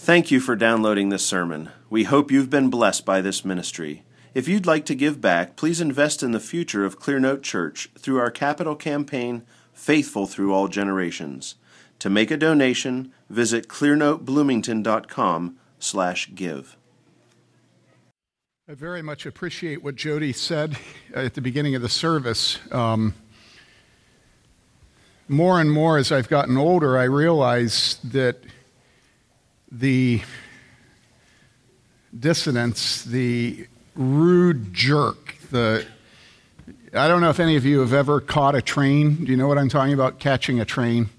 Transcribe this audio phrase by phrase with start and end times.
[0.00, 1.70] Thank you for downloading this sermon.
[1.90, 4.04] We hope you've been blessed by this ministry.
[4.32, 8.20] If you'd like to give back, please invest in the future of Clearnote Church through
[8.20, 9.42] our capital campaign,
[9.72, 11.56] Faithful Through All Generations.
[11.98, 16.76] To make a donation, visit clearnotebloomington.com slash give.
[18.68, 20.78] I very much appreciate what Jody said
[21.12, 22.60] at the beginning of the service.
[22.70, 23.14] Um,
[25.26, 28.44] more and more as I've gotten older, I realize that
[29.70, 30.22] the
[32.18, 35.86] dissonance, the rude jerk, the
[36.94, 39.24] I don't know if any of you have ever caught a train.
[39.24, 40.18] Do you know what I'm talking about?
[40.18, 41.10] Catching a train.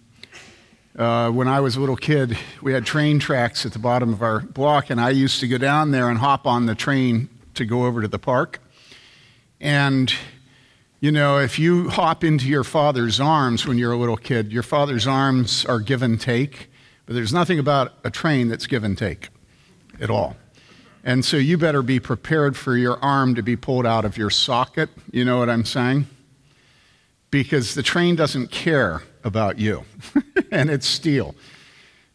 [0.98, 4.24] Uh, when I was a little kid, we had train tracks at the bottom of
[4.24, 7.66] our block, and I used to go down there and hop on the train to
[7.66, 8.60] go over to the park.
[9.62, 10.12] And,
[11.00, 14.64] you know, if you hop into your father's arms when you're a little kid, your
[14.64, 16.69] father's arms are give and take.
[17.10, 19.30] But there's nothing about a train that's give and take
[20.00, 20.38] at all.
[21.04, 24.30] And so you better be prepared for your arm to be pulled out of your
[24.30, 24.92] socket.
[25.12, 26.06] You know what I'm saying?
[27.32, 29.86] Because the train doesn't care about you,
[30.52, 31.34] and it's steel.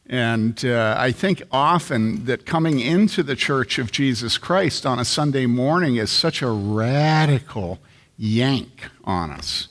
[0.06, 5.05] And uh, I think often that coming into the church of Jesus Christ on a
[5.05, 7.80] Sunday morning is such a radical
[8.16, 9.66] yank on us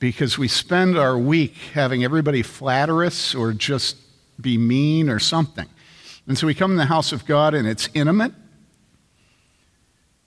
[0.00, 3.98] because we spend our week having everybody flatter us or just
[4.40, 5.68] be mean or something.
[6.26, 8.32] And so we come in the house of God and it's intimate,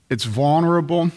[0.09, 1.11] it's vulnerable,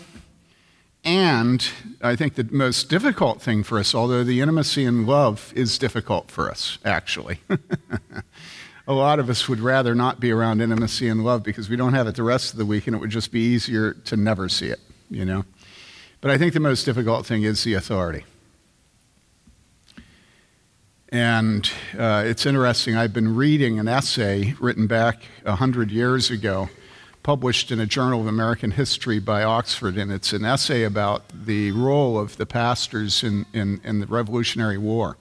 [1.05, 1.67] and
[2.01, 6.31] I think the most difficult thing for us, although the intimacy and love is difficult
[6.31, 7.41] for us, actually.
[8.89, 11.93] a lot of us would rather not be around intimacy and love because we don't
[11.93, 14.49] have it the rest of the week and it would just be easier to never
[14.49, 15.45] see it, you know?
[16.23, 18.25] But I think the most difficult thing is the authority.
[21.11, 26.71] And uh, it's interesting, I've been reading an essay written back 100 years ago,
[27.23, 31.73] published in a Journal of American History by Oxford, and it's an essay about the
[31.73, 35.17] role of the pastors in, in, in the Revolutionary War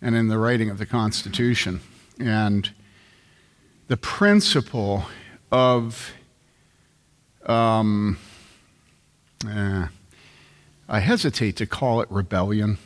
[0.00, 1.80] and in the writing of the Constitution.
[2.18, 2.70] And
[3.88, 5.04] the principle
[5.50, 6.12] of,
[7.44, 8.18] um,
[9.46, 9.86] eh,
[10.88, 12.78] I hesitate to call it rebellion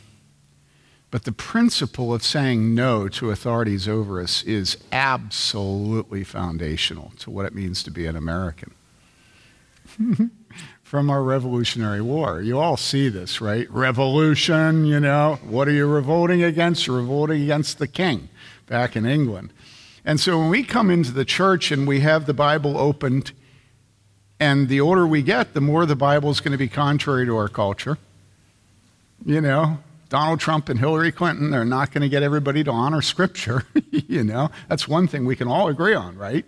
[1.09, 7.45] but the principle of saying no to authorities over us is absolutely foundational to what
[7.45, 8.73] it means to be an American.
[10.83, 12.41] From our Revolutionary War.
[12.41, 13.69] You all see this, right?
[13.69, 15.37] Revolution, you know.
[15.43, 16.87] What are you revolting against?
[16.87, 18.29] You're revolting against the king
[18.67, 19.51] back in England.
[20.05, 23.33] And so when we come into the church and we have the Bible opened,
[24.39, 27.35] and the older we get, the more the Bible is going to be contrary to
[27.35, 27.97] our culture.
[29.25, 29.79] You know,
[30.09, 33.63] Donald Trump and Hillary Clinton are not going to get everybody to honor Scripture.
[33.91, 36.45] you know, that's one thing we can all agree on, right?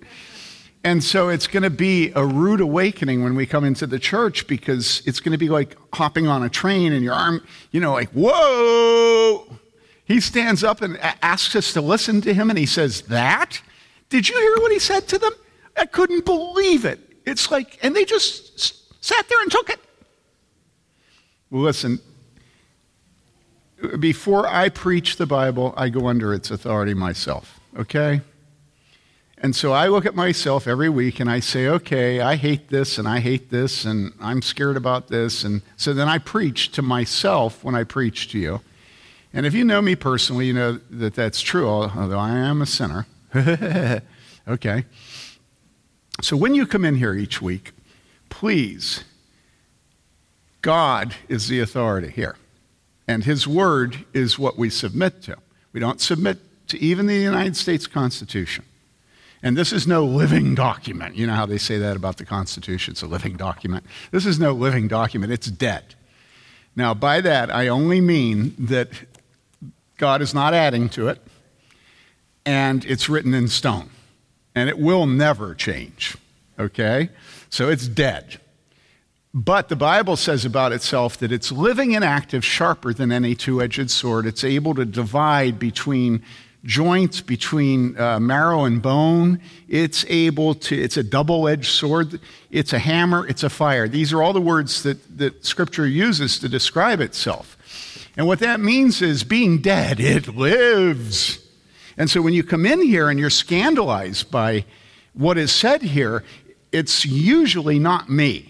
[0.84, 4.48] And so it's going to be a rude awakening when we come into the church
[4.48, 7.92] because it's going to be like hopping on a train and your arm, you know,
[7.92, 9.46] like, whoa.
[10.06, 13.62] He stands up and asks us to listen to him and he says, That?
[14.08, 15.34] Did you hear what he said to them?
[15.78, 17.00] I couldn't believe it.
[17.26, 19.80] It's like, and they just sat there and took it.
[21.52, 22.00] Listen,
[24.00, 28.22] before I preach the Bible, I go under its authority myself, okay?
[29.42, 32.98] And so I look at myself every week and I say, okay, I hate this
[32.98, 35.46] and I hate this and I'm scared about this.
[35.46, 38.62] And so then I preach to myself when I preach to you.
[39.32, 42.66] And if you know me personally, you know that that's true, although I am a
[42.66, 43.06] sinner.
[44.48, 44.86] okay.
[46.22, 47.72] So when you come in here each week,
[48.30, 49.06] please,
[50.62, 52.36] God is the authority here.
[53.10, 55.36] And his word is what we submit to.
[55.74, 56.38] We don't submit
[56.68, 58.66] to even the United States Constitution.
[59.42, 61.16] And this is no living document.
[61.16, 62.92] You know how they say that about the Constitution?
[62.92, 63.84] It's a living document.
[64.12, 65.96] This is no living document, it's dead.
[66.76, 68.90] Now, by that, I only mean that
[69.98, 71.20] God is not adding to it,
[72.46, 73.90] and it's written in stone,
[74.54, 76.16] and it will never change.
[76.60, 77.10] Okay?
[77.50, 78.40] So it's dead.
[79.34, 83.62] But the Bible says about itself that it's living and active, sharper than any two
[83.62, 84.26] edged sword.
[84.26, 86.24] It's able to divide between
[86.64, 89.40] joints, between uh, marrow and bone.
[89.68, 92.20] It's able to, it's a double edged sword.
[92.50, 93.28] It's a hammer.
[93.28, 93.88] It's a fire.
[93.88, 97.56] These are all the words that, that Scripture uses to describe itself.
[98.18, 101.46] And what that means is being dead, it lives.
[101.98, 104.66] And so when you come in here and you're scandalized by
[105.14, 106.24] what is said here,
[106.72, 108.49] it's usually not me.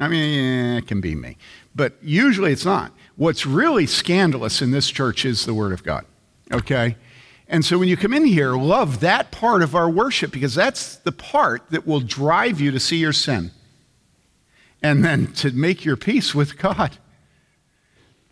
[0.00, 1.36] I mean, eh, it can be me.
[1.74, 2.92] But usually it's not.
[3.16, 6.04] What's really scandalous in this church is the Word of God.
[6.52, 6.96] Okay?
[7.48, 10.96] And so when you come in here, love that part of our worship because that's
[10.96, 13.50] the part that will drive you to see your sin
[14.82, 16.98] and then to make your peace with God.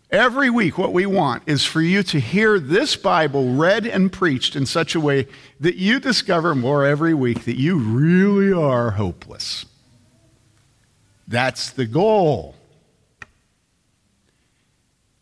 [0.09, 4.55] Every week, what we want is for you to hear this Bible read and preached
[4.55, 5.27] in such a way
[5.59, 9.65] that you discover more every week that you really are hopeless.
[11.27, 12.55] That's the goal.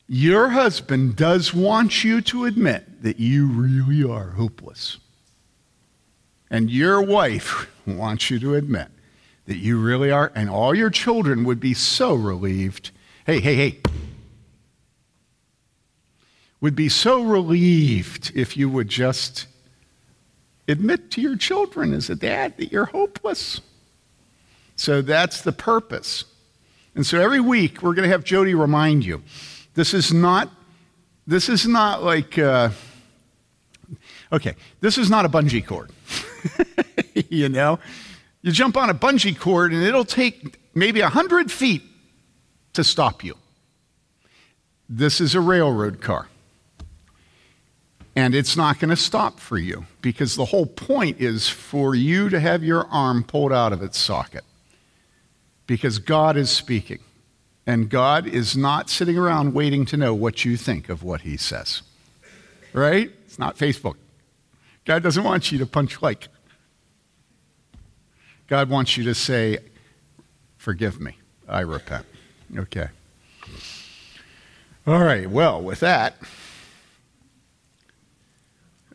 [0.08, 5.00] Your husband does want you to admit that you really are hopeless.
[6.52, 8.90] And your wife wants you to admit
[9.48, 12.92] that you really are, and all your children would be so relieved.
[13.26, 13.80] Hey, hey, hey.
[16.62, 19.48] Would be so relieved if you would just
[20.68, 23.62] admit to your children as a dad that you're hopeless.
[24.76, 26.26] So that's the purpose.
[26.96, 29.22] And so every week we're going to have Jody remind you
[29.74, 30.50] this is not,
[31.28, 32.70] this is not like, uh,
[34.32, 35.92] okay, this is not a bungee cord.
[37.30, 37.80] you know?
[38.42, 41.84] You jump on a bungee cord and it'll take maybe 100 feet
[42.74, 43.36] to stop you.
[44.88, 46.28] This is a railroad car.
[48.16, 52.30] And it's not going to stop for you because the whole point is for you
[52.30, 54.46] to have your arm pulled out of its socket
[55.68, 57.00] because God is speaking.
[57.68, 61.36] And God is not sitting around waiting to know what you think of what He
[61.36, 61.82] says.
[62.74, 63.12] Right?
[63.26, 63.96] It's not Facebook.
[64.86, 66.28] God doesn't want you to punch like.
[68.48, 69.58] God wants you to say,
[70.58, 71.18] Forgive me.
[71.48, 72.06] I repent.
[72.56, 72.88] Okay.
[74.88, 75.30] All right.
[75.30, 76.16] Well, with that,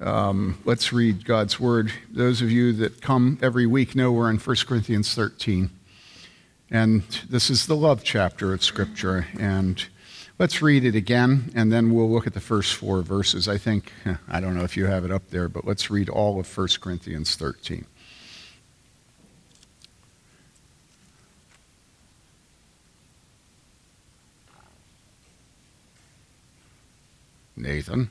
[0.00, 1.92] um, let's read God's word.
[2.10, 5.70] Those of you that come every week know we're in 1 Corinthians 13.
[6.70, 9.26] And this is the love chapter of Scripture.
[9.38, 9.84] And
[10.38, 13.48] let's read it again, and then we'll look at the first four verses.
[13.48, 13.92] I think,
[14.28, 16.68] I don't know if you have it up there, but let's read all of 1
[16.80, 17.86] Corinthians 13.
[27.56, 28.08] Nathan,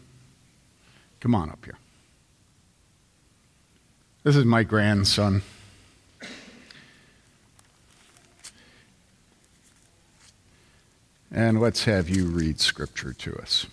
[1.20, 1.78] come on up here.
[4.24, 5.42] This is my grandson.
[11.32, 13.68] And let's have you read scripture to us.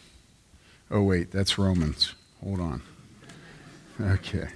[0.91, 2.15] Oh, wait, that's Romans.
[2.45, 2.83] Hold on.
[4.01, 4.49] Okay.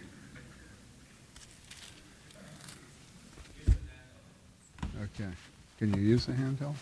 [5.03, 5.31] Okay.
[5.79, 6.75] Can you use the handheld?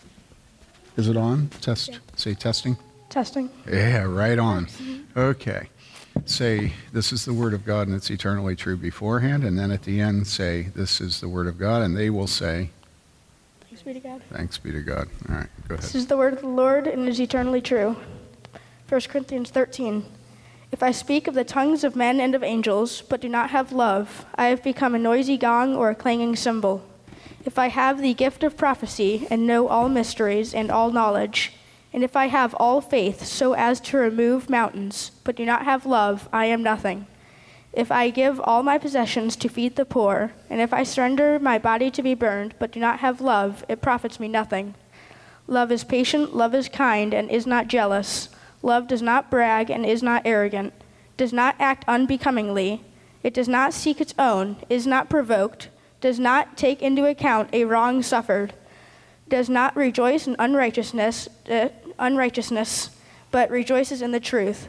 [0.97, 1.49] Is it on?
[1.61, 1.91] Test.
[1.91, 1.99] Yeah.
[2.17, 2.76] Say testing.
[3.09, 3.49] Testing.
[3.71, 4.67] Yeah, right on.
[4.67, 5.19] Mm-hmm.
[5.19, 5.69] Okay.
[6.25, 9.44] Say, this is the Word of God and it's eternally true beforehand.
[9.44, 11.82] And then at the end, say, this is the Word of God.
[11.82, 12.71] And they will say,
[13.88, 14.20] be to God.
[14.31, 15.08] Thanks be to God.
[15.31, 15.82] All right, go ahead.
[15.82, 17.96] This is the word of the Lord and is eternally true.
[18.87, 20.05] 1 Corinthians 13.
[20.70, 23.73] If I speak of the tongues of men and of angels, but do not have
[23.73, 26.85] love, I have become a noisy gong or a clanging cymbal.
[27.46, 31.55] If I have the gift of prophecy and know all mysteries and all knowledge,
[31.90, 35.87] and if I have all faith so as to remove mountains, but do not have
[35.87, 37.06] love, I am nothing.
[37.73, 41.59] If I give all my possessions to feed the poor, and if I surrender my
[41.59, 44.75] body to be burned, but do not have love, it profits me nothing.
[45.47, 48.31] Love is patient, love is kind, and is not jealous.
[48.62, 50.73] Love does not brag and is not arrogant,
[51.17, 52.82] does not act unbecomingly.
[53.23, 55.69] It does not seek its own, is not provoked,
[56.00, 58.54] does not take into account a wrong suffered,
[59.28, 62.90] does not rejoice in unrighteousness, uh, unrighteousness,
[63.31, 64.69] but rejoices in the truth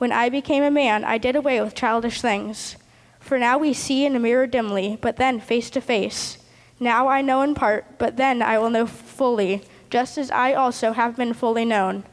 [0.00, 2.76] When I became a man, I did away with childish things.
[3.18, 6.38] For now we see in a mirror dimly, but then face to face.
[6.80, 10.92] Now I know in part, but then I will know fully, just as I also
[10.92, 12.04] have been fully known.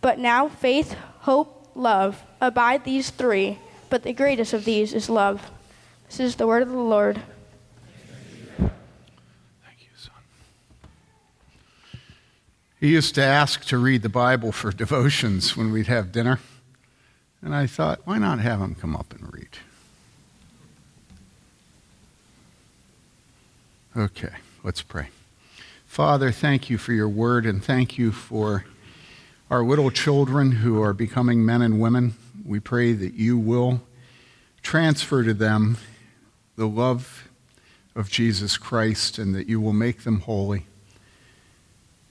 [0.00, 3.58] But now faith, hope, love abide these three,
[3.90, 5.50] but the greatest of these is love.
[6.06, 7.20] This is the word of the Lord.
[8.58, 8.70] Thank
[9.80, 10.14] you, son.
[12.78, 16.38] He used to ask to read the Bible for devotions when we'd have dinner.
[17.44, 19.50] And I thought, why not have him come up and read?
[23.94, 24.32] Okay,
[24.62, 25.08] let's pray.
[25.86, 28.64] Father, thank you for your word and thank you for
[29.50, 32.14] our little children who are becoming men and women.
[32.46, 33.82] We pray that you will
[34.62, 35.76] transfer to them
[36.56, 37.28] the love
[37.94, 40.64] of Jesus Christ and that you will make them holy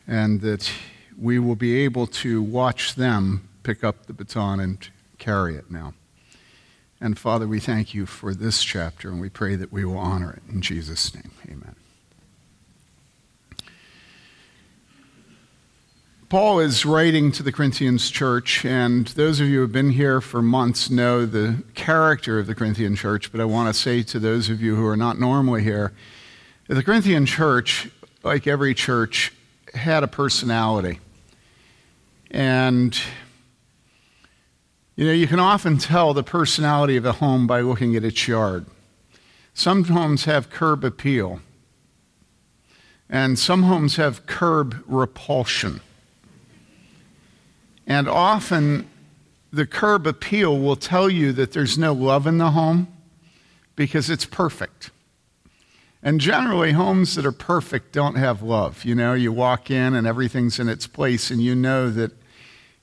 [0.08, 0.72] and that
[1.20, 4.90] we will be able to watch them pick up the baton and
[5.24, 5.94] carry it now.
[7.00, 10.34] And Father, we thank you for this chapter and we pray that we will honor
[10.34, 10.44] it.
[10.52, 11.76] In Jesus' name, amen.
[16.28, 20.20] Paul is writing to the Corinthians church, and those of you who have been here
[20.20, 24.20] for months know the character of the Corinthian church, but I want to say to
[24.20, 25.94] those of you who are not normally here,
[26.68, 27.88] the Corinthian church,
[28.24, 29.32] like every church,
[29.76, 31.00] had a personality.
[32.32, 33.00] And,
[34.96, 38.28] you know, you can often tell the personality of a home by looking at its
[38.28, 38.66] yard.
[39.54, 41.40] Some homes have curb appeal,
[43.10, 45.82] and some homes have curb repulsion.
[47.86, 48.90] And often
[49.52, 52.88] the curb appeal will tell you that there's no love in the home
[53.76, 54.90] because it's perfect.
[56.02, 58.84] And generally, homes that are perfect don't have love.
[58.84, 62.12] You know, you walk in and everything's in its place, and you know that,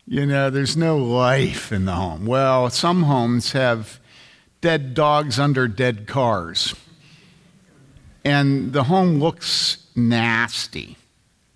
[0.06, 2.26] you know, there's no life in the home.
[2.26, 4.00] Well, some homes have
[4.60, 6.74] dead dogs under dead cars,
[8.24, 10.96] and the home looks nasty.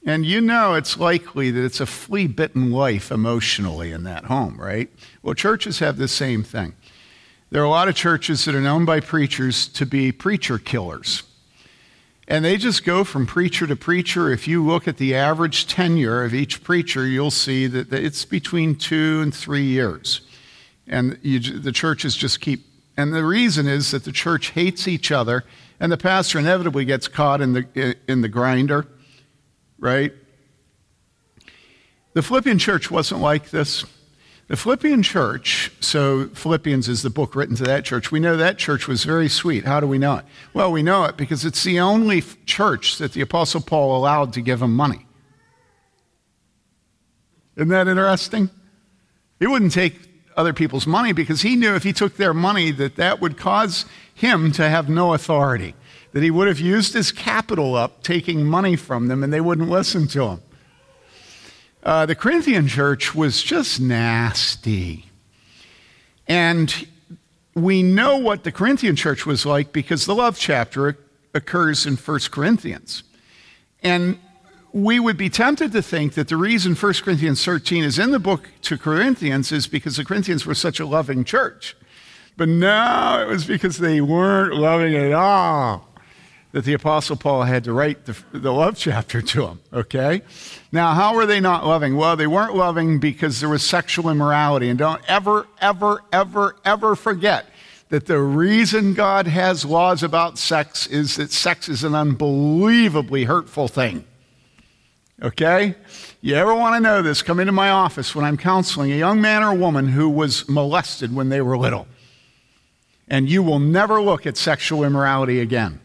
[0.07, 4.61] And you know it's likely that it's a flea bitten life emotionally in that home,
[4.61, 4.91] right?
[5.23, 6.75] Well, churches have the same thing.
[7.51, 11.23] There are a lot of churches that are known by preachers to be preacher killers.
[12.27, 14.33] And they just go from preacher to preacher.
[14.33, 18.77] If you look at the average tenure of each preacher, you'll see that it's between
[18.77, 20.23] two and three years.
[20.87, 22.65] And you, the churches just keep,
[22.97, 25.45] and the reason is that the church hates each other,
[25.81, 28.87] and the pastor inevitably gets caught in the, in the grinder
[29.85, 30.13] right?
[32.15, 33.85] The Philippian church wasn't like this.
[34.47, 38.13] The Philippian church, so Philippians is the book written to that church.
[38.13, 39.65] We know that church was very sweet.
[39.65, 40.25] How do we know it?
[40.53, 44.43] Well, we know it because it's the only church that the Apostle Paul allowed to
[44.43, 45.07] give him money.
[47.57, 48.51] Isn't that interesting?
[49.41, 49.99] He wouldn't take
[50.37, 53.87] other people's money because he knew if he took their money that that would cause
[54.15, 55.75] him to have no authority
[56.13, 59.69] that he would have used his capital up taking money from them and they wouldn't
[59.69, 60.43] listen to him.
[61.85, 65.05] Uh, the Corinthian church was just nasty.
[66.27, 66.89] And
[67.55, 70.97] we know what the Corinthian church was like because the love chapter
[71.35, 73.03] occurs in 1 Corinthians.
[73.83, 74.19] And
[74.73, 78.19] we would be tempted to think that the reason 1 Corinthians 13 is in the
[78.19, 81.77] book to Corinthians is because the Corinthians were such a loving church.
[82.37, 85.94] But no, it was because they weren't loving at all
[86.55, 90.23] that the Apostle Paul had to write the, the love chapter to them, okay?
[90.71, 91.97] Now, how were they not loving?
[91.97, 94.69] Well, they weren't loving because there was sexual immorality.
[94.69, 97.47] And don't ever, ever, ever, ever forget
[97.89, 103.67] that the reason God has laws about sex is that sex is an unbelievably hurtful
[103.67, 104.05] thing.
[105.21, 105.75] Okay?
[106.21, 107.21] You ever want to know this?
[107.21, 110.49] Come into my office when I'm counseling a young man or a woman who was
[110.49, 111.89] molested when they were little.
[113.09, 115.81] And you will never look at sexual immorality again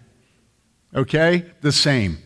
[0.93, 1.46] okay?
[1.62, 2.19] The same.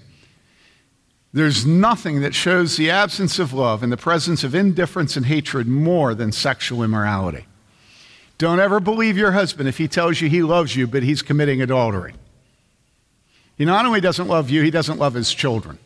[1.33, 5.67] There's nothing that shows the absence of love and the presence of indifference and hatred
[5.67, 7.47] more than sexual immorality.
[8.37, 11.61] Don't ever believe your husband if he tells you he loves you, but he's committing
[11.61, 12.13] adultery.
[13.57, 15.79] He not only doesn't love you, he doesn't love his children.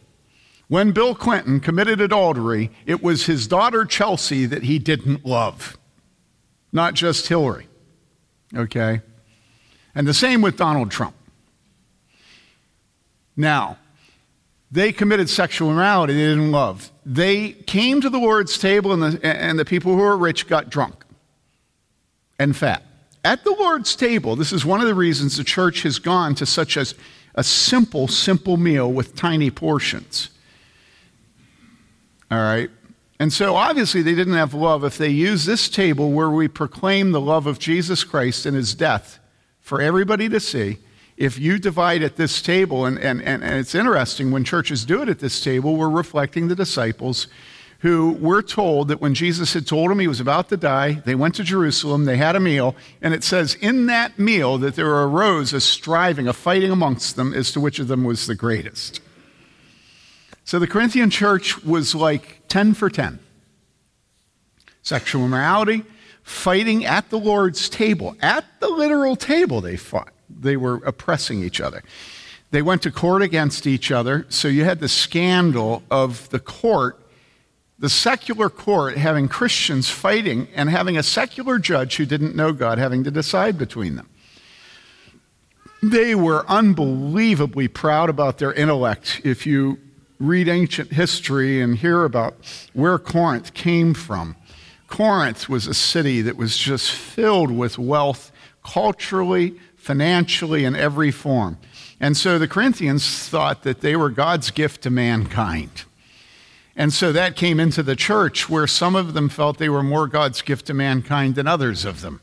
[0.67, 5.77] When Bill Clinton committed adultery, it was his daughter Chelsea that he didn't love,
[6.73, 7.67] not just Hillary.
[8.55, 9.01] Okay?
[9.95, 11.15] And the same with Donald Trump.
[13.37, 13.77] Now,
[14.71, 16.91] they committed sexual immorality they didn't love.
[17.05, 20.69] They came to the Lord's table, and the, and the people who were rich got
[20.69, 21.05] drunk
[22.39, 22.83] and fat.
[23.23, 26.45] At the Lord's table, this is one of the reasons the church has gone to
[26.45, 26.85] such a,
[27.35, 30.29] a simple, simple meal with tiny portions.
[32.29, 32.69] All right?
[33.19, 37.11] And so obviously they didn't have love if they use this table where we proclaim
[37.11, 39.19] the love of Jesus Christ and his death
[39.59, 40.77] for everybody to see
[41.17, 45.01] if you divide at this table, and, and, and, and it's interesting when churches do
[45.01, 47.27] it at this table, we're reflecting the disciples
[47.79, 51.15] who were told that when Jesus had told them he was about to die, they
[51.15, 54.89] went to Jerusalem, they had a meal, and it says in that meal that there
[54.89, 59.01] arose a striving, a fighting amongst them as to which of them was the greatest.
[60.43, 63.19] So the Corinthian church was like 10 for 10.
[64.81, 65.83] Sexual immorality,
[66.23, 68.15] fighting at the Lord's table.
[68.21, 71.83] At the literal table, they fought they were oppressing each other.
[72.51, 76.99] They went to court against each other, so you had the scandal of the court,
[77.77, 82.77] the secular court, having Christians fighting and having a secular judge who didn't know God
[82.77, 84.09] having to decide between them.
[85.83, 89.21] they were unbelievably proud about their intellect.
[89.23, 89.77] If you
[90.19, 92.35] read ancient history and hear about
[92.73, 94.35] where Corinth came from,
[94.87, 98.31] Corinth was a city that was just filled with wealth
[98.63, 101.57] culturally, financially, in every form.
[101.99, 105.85] And so the Corinthians thought that they were God's gift to mankind.
[106.75, 110.07] And so that came into the church where some of them felt they were more
[110.07, 112.21] God's gift to mankind than others of them.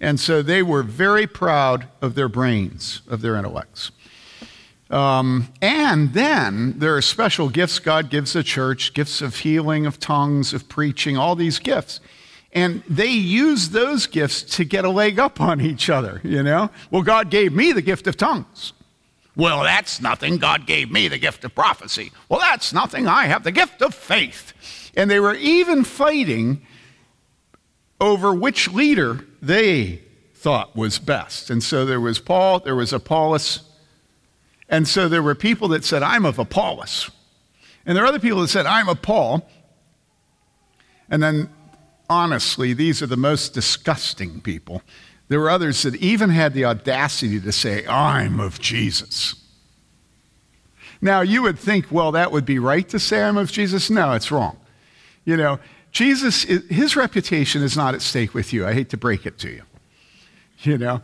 [0.00, 3.92] And so they were very proud of their brains, of their intellects.
[4.90, 10.00] Um, and then there are special gifts God gives the church gifts of healing, of
[10.00, 12.00] tongues, of preaching, all these gifts.
[12.52, 16.70] And they use those gifts to get a leg up on each other, you know?
[16.90, 18.72] Well, God gave me the gift of tongues.
[19.36, 20.38] Well, that's nothing.
[20.38, 22.10] God gave me the gift of prophecy.
[22.28, 23.06] Well, that's nothing.
[23.06, 24.52] I have the gift of faith.
[24.96, 26.62] And they were even fighting
[28.00, 30.02] over which leader they
[30.34, 31.50] thought was best.
[31.50, 33.60] And so there was Paul, there was Apollos.
[34.68, 37.10] And so there were people that said, I'm of Apollos.
[37.86, 39.48] And there are other people that said, I'm of Paul.
[41.08, 41.48] And then,
[42.08, 44.82] honestly, these are the most disgusting people
[45.28, 49.34] there were others that even had the audacity to say, I'm of Jesus.
[51.00, 53.88] Now, you would think, well, that would be right to say I'm of Jesus.
[53.90, 54.58] No, it's wrong.
[55.24, 55.60] You know,
[55.92, 58.66] Jesus, his reputation is not at stake with you.
[58.66, 59.62] I hate to break it to you.
[60.62, 61.02] You know,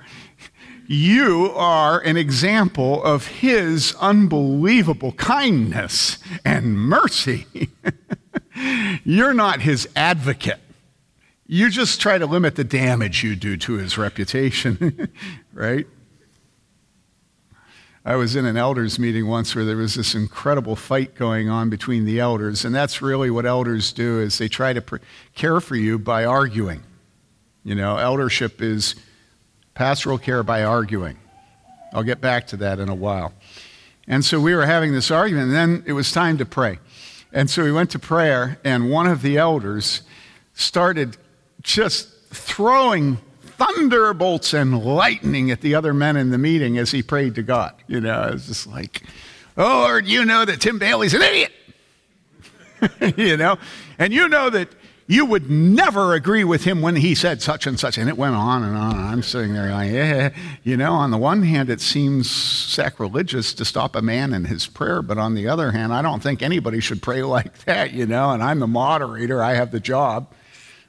[0.87, 7.47] you are an example of his unbelievable kindness and mercy.
[9.05, 10.64] You're not his advocate.
[11.47, 15.11] You just try to limit the damage you do to his reputation,
[15.53, 15.87] right?
[18.07, 21.71] I was in an elders meeting once where there was this incredible fight going on
[21.71, 24.97] between the elders, and that's really what elders do is they try to pr-
[25.35, 26.83] care for you by arguing.
[27.63, 28.95] You know, eldership is
[29.75, 31.19] pastoral care by arguing.
[31.95, 33.33] I'll get back to that in a while.
[34.07, 36.79] And so we were having this argument, and then it was time to pray.
[37.33, 40.03] And so we went to prayer, and one of the elders
[40.53, 41.17] started
[41.65, 47.35] just throwing thunderbolts and lightning at the other men in the meeting as he prayed
[47.35, 47.75] to God.
[47.89, 49.03] You know, it's just like,
[49.57, 51.53] oh, Lord, you know that Tim Bayly's an idiot.
[53.17, 53.57] you know,
[53.99, 54.69] and you know that
[55.07, 57.99] you would never agree with him when he said such and such.
[57.99, 58.97] And it went on and on.
[58.97, 60.31] I'm sitting there like, yeah.
[60.63, 64.67] You know, on the one hand, it seems sacrilegious to stop a man in his
[64.67, 65.03] prayer.
[65.03, 68.31] But on the other hand, I don't think anybody should pray like that, you know.
[68.31, 70.33] And I'm the moderator, I have the job.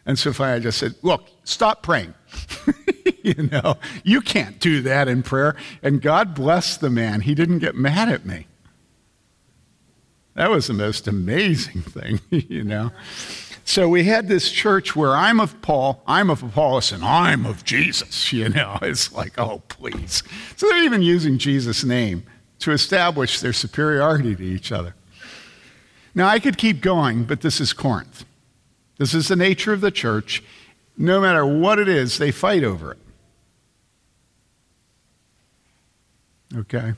[0.05, 2.13] And Sophia just said, Look, stop praying.
[3.23, 5.55] you know, you can't do that in prayer.
[5.81, 7.21] And God bless the man.
[7.21, 8.47] He didn't get mad at me.
[10.35, 12.91] That was the most amazing thing, you know.
[13.67, 17.63] So we had this church where I'm of Paul, I'm of Apollos, and I'm of
[17.65, 18.77] Jesus, you know.
[18.81, 20.21] It's like, oh, please.
[20.55, 22.23] So they're even using Jesus' name
[22.59, 24.93] to establish their superiority to each other.
[26.13, 28.23] Now, I could keep going, but this is Corinth.
[28.97, 30.43] This is the nature of the church.
[30.97, 32.97] No matter what it is, they fight over it.
[36.55, 36.93] Okay?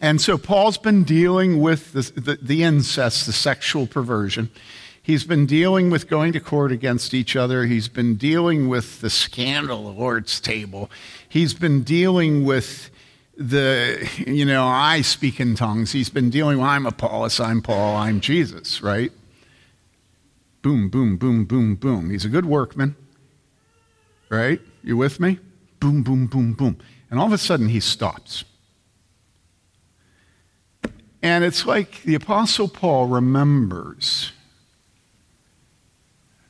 [0.00, 4.50] And so Paul's been dealing with the, the, the, incest, the sexual perversion.
[5.02, 7.64] He's been dealing with going to court against each other.
[7.64, 10.90] He's been dealing with the scandal, the Lord's table.
[11.28, 12.90] He's been dealing with
[13.36, 15.92] the, you know, I speak in tongues.
[15.92, 19.12] He's been dealing with, I'm Apollos, I'm Paul, I'm Jesus, right?
[20.66, 22.10] Boom, boom, boom, boom, boom.
[22.10, 22.96] He's a good workman,
[24.28, 24.60] right?
[24.82, 25.38] You with me?
[25.78, 26.78] Boom, boom, boom, boom.
[27.08, 28.44] And all of a sudden he stops.
[31.22, 34.32] And it's like the Apostle Paul remembers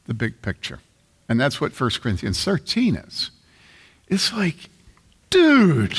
[0.06, 0.80] the big picture.
[1.28, 3.30] And that's what 1 Corinthians 13 is.
[4.08, 4.70] It's like,
[5.28, 5.98] dude,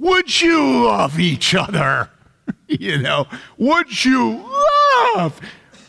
[0.00, 2.10] would you love each other?
[2.66, 4.44] you know, would you
[5.14, 5.40] love?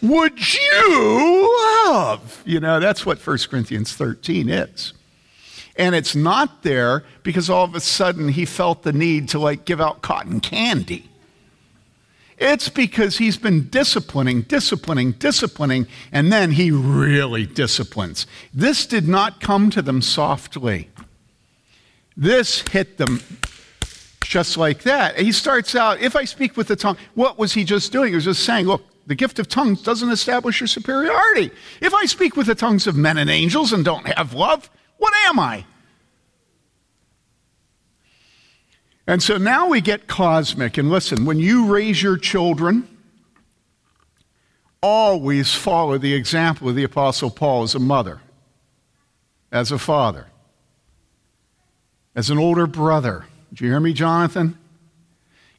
[0.02, 2.42] Would you love?
[2.46, 4.94] You know, that's what 1 Corinthians 13 is.
[5.76, 9.66] And it's not there because all of a sudden he felt the need to like
[9.66, 11.08] give out cotton candy.
[12.38, 18.26] It's because he's been disciplining, disciplining, disciplining, and then he really disciplines.
[18.52, 20.90] This did not come to them softly.
[22.18, 23.22] This hit them
[24.22, 25.20] just like that.
[25.20, 28.10] He starts out, if I speak with the tongue, what was he just doing?
[28.10, 31.52] He was just saying, look, the gift of tongues doesn't establish your superiority.
[31.82, 34.69] If I speak with the tongues of men and angels and don't have love,
[35.00, 35.65] what am I?
[39.06, 40.78] And so now we get cosmic.
[40.78, 42.88] And listen, when you raise your children,
[44.82, 48.21] always follow the example of the Apostle Paul as a mother,
[49.52, 50.28] as a father.
[52.15, 54.58] as an older brother, do you hear me, Jonathan?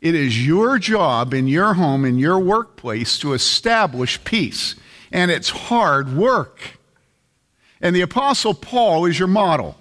[0.02, 4.74] It is your job in your home, in your workplace, to establish peace.
[5.12, 6.80] And it's hard work.
[7.80, 9.78] And the Apostle Paul is your model.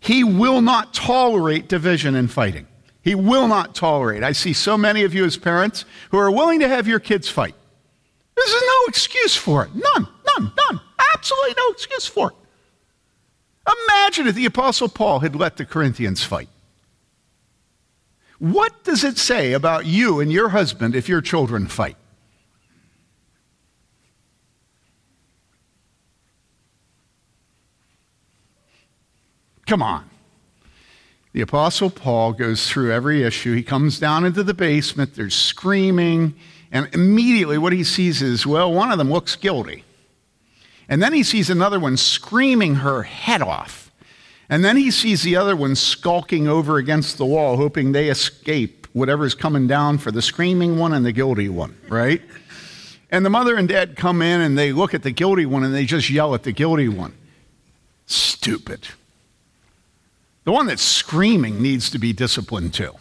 [0.00, 2.66] He will not tolerate division and fighting.
[3.02, 4.24] He will not tolerate.
[4.24, 7.28] I see so many of you as parents who are willing to have your kids
[7.28, 7.54] fight.
[8.34, 9.70] This is no excuse for it.
[9.72, 10.80] None, none, none.
[11.14, 13.72] Absolutely no excuse for it.
[13.86, 16.48] Imagine if the Apostle Paul had let the Corinthians fight.
[18.40, 21.96] What does it say about you and your husband if your children fight?
[29.66, 30.08] Come on.
[31.32, 33.54] The Apostle Paul goes through every issue.
[33.54, 36.34] He comes down into the basement, there's screaming,
[36.72, 39.84] and immediately what he sees is, well, one of them looks guilty.
[40.88, 43.89] And then he sees another one screaming her head off.
[44.50, 48.88] And then he sees the other one skulking over against the wall, hoping they escape
[48.92, 52.20] whatever's coming down for the screaming one and the guilty one, right?
[53.12, 55.72] And the mother and dad come in and they look at the guilty one and
[55.72, 57.14] they just yell at the guilty one.
[58.06, 58.88] Stupid.
[60.42, 62.94] The one that's screaming needs to be disciplined too.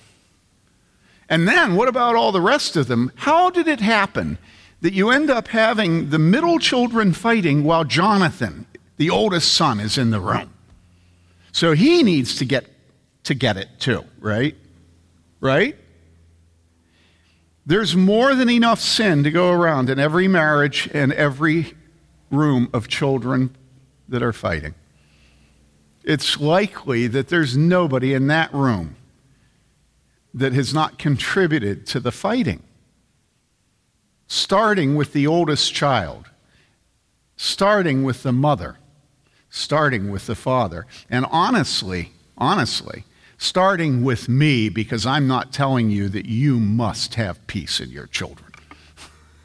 [1.30, 3.12] And then, what about all the rest of them?
[3.16, 4.38] How did it happen
[4.82, 9.98] that you end up having the middle children fighting while Jonathan, the oldest son, is
[9.98, 10.54] in the room?
[11.60, 12.68] So he needs to get
[13.24, 14.56] to get it too, right?
[15.42, 15.76] Right?
[17.66, 21.74] There's more than enough sin to go around in every marriage and every
[22.32, 23.58] room of children
[24.08, 24.74] that are fighting.
[26.06, 28.96] It's likely that there's nobody in that room
[30.34, 32.64] that has not contributed to the fighting.
[34.28, 36.30] Starting with the oldest child,
[37.36, 38.79] starting with the mother,
[39.50, 40.86] starting with the father.
[41.10, 43.06] And honestly, honestly,
[43.38, 48.08] starting with me because I'm not telling you that you must have peace in your
[48.08, 48.52] children.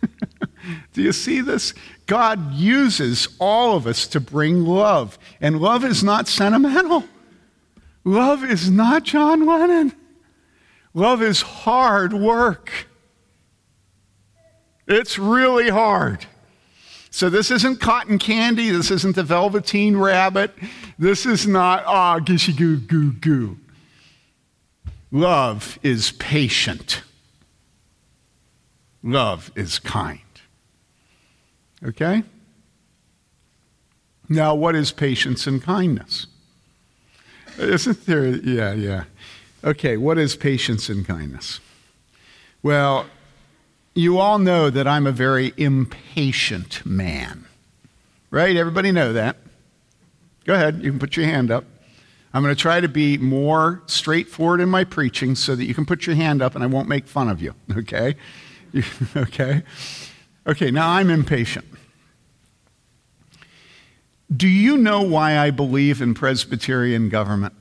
[0.92, 1.74] Do you see this?
[2.06, 5.18] God uses all of us to bring love.
[5.40, 7.04] And love is not sentimental.
[8.04, 9.92] Love is not John Lennon.
[10.92, 12.86] Love is hard work.
[14.86, 16.26] It's really hard.
[17.14, 18.70] So this isn't cotton candy.
[18.70, 20.52] This isn't the Velveteen Rabbit.
[20.98, 23.56] This is not, ah, oh, gishy goo goo goo.
[25.12, 27.04] Love is patient.
[29.04, 30.18] Love is kind.
[31.84, 32.24] Okay?
[34.28, 36.26] Now, what is patience and kindness?
[37.60, 39.04] Isn't there, yeah, yeah.
[39.62, 41.60] Okay, what is patience and kindness?
[42.60, 43.06] Well,
[43.94, 47.46] you all know that I'm a very impatient man.
[48.30, 48.56] Right?
[48.56, 49.36] Everybody know that.
[50.44, 51.64] Go ahead, you can put your hand up.
[52.32, 55.86] I'm going to try to be more straightforward in my preaching so that you can
[55.86, 58.16] put your hand up and I won't make fun of you, okay?
[59.16, 59.62] okay?
[60.46, 61.64] Okay, now I'm impatient.
[64.34, 67.54] Do you know why I believe in Presbyterian government?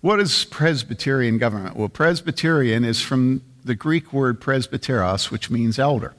[0.00, 1.76] What is Presbyterian government?
[1.76, 6.14] Well, Presbyterian is from the Greek word presbyteros, which means elder.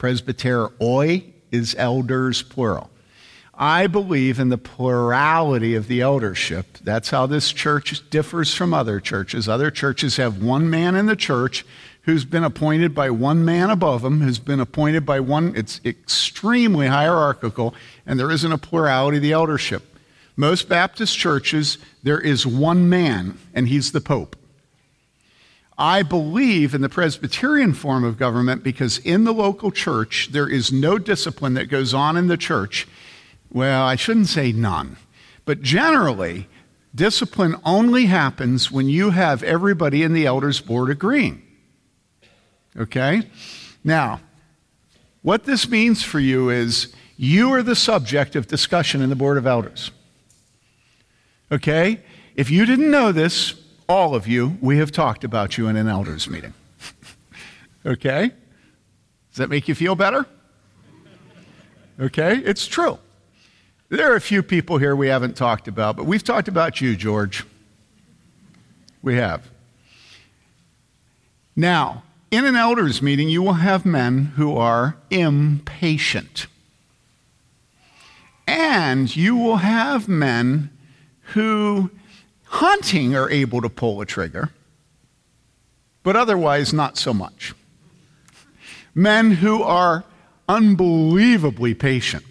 [0.00, 1.22] Presbyteroi
[1.52, 2.90] is elders, plural.
[3.56, 6.78] I believe in the plurality of the eldership.
[6.82, 9.48] That's how this church differs from other churches.
[9.48, 11.64] Other churches have one man in the church
[12.02, 16.88] who's been appointed by one man above him, who's been appointed by one, it's extremely
[16.88, 17.74] hierarchical,
[18.04, 19.82] and there isn't a plurality of the eldership.
[20.36, 24.36] Most Baptist churches, there is one man, and he's the Pope.
[25.76, 30.72] I believe in the Presbyterian form of government because in the local church, there is
[30.72, 32.86] no discipline that goes on in the church.
[33.50, 34.96] Well, I shouldn't say none,
[35.44, 36.48] but generally,
[36.94, 41.42] discipline only happens when you have everybody in the elders' board agreeing.
[42.76, 43.22] Okay?
[43.82, 44.20] Now,
[45.22, 49.38] what this means for you is you are the subject of discussion in the Board
[49.38, 49.90] of Elders.
[51.50, 52.00] Okay?
[52.34, 53.54] If you didn't know this,
[53.88, 56.54] all of you, we have talked about you in an elders meeting.
[57.86, 58.32] okay?
[59.30, 60.26] Does that make you feel better?
[62.00, 62.38] Okay?
[62.38, 62.98] It's true.
[63.88, 66.96] There are a few people here we haven't talked about, but we've talked about you,
[66.96, 67.44] George.
[69.02, 69.50] We have.
[71.54, 76.46] Now, in an elders meeting, you will have men who are impatient.
[78.46, 80.70] And you will have men
[81.34, 81.90] who,
[82.54, 84.50] hunting, are able to pull a trigger,
[86.02, 87.54] but otherwise not so much.
[88.94, 90.04] Men who are
[90.48, 92.24] unbelievably patient.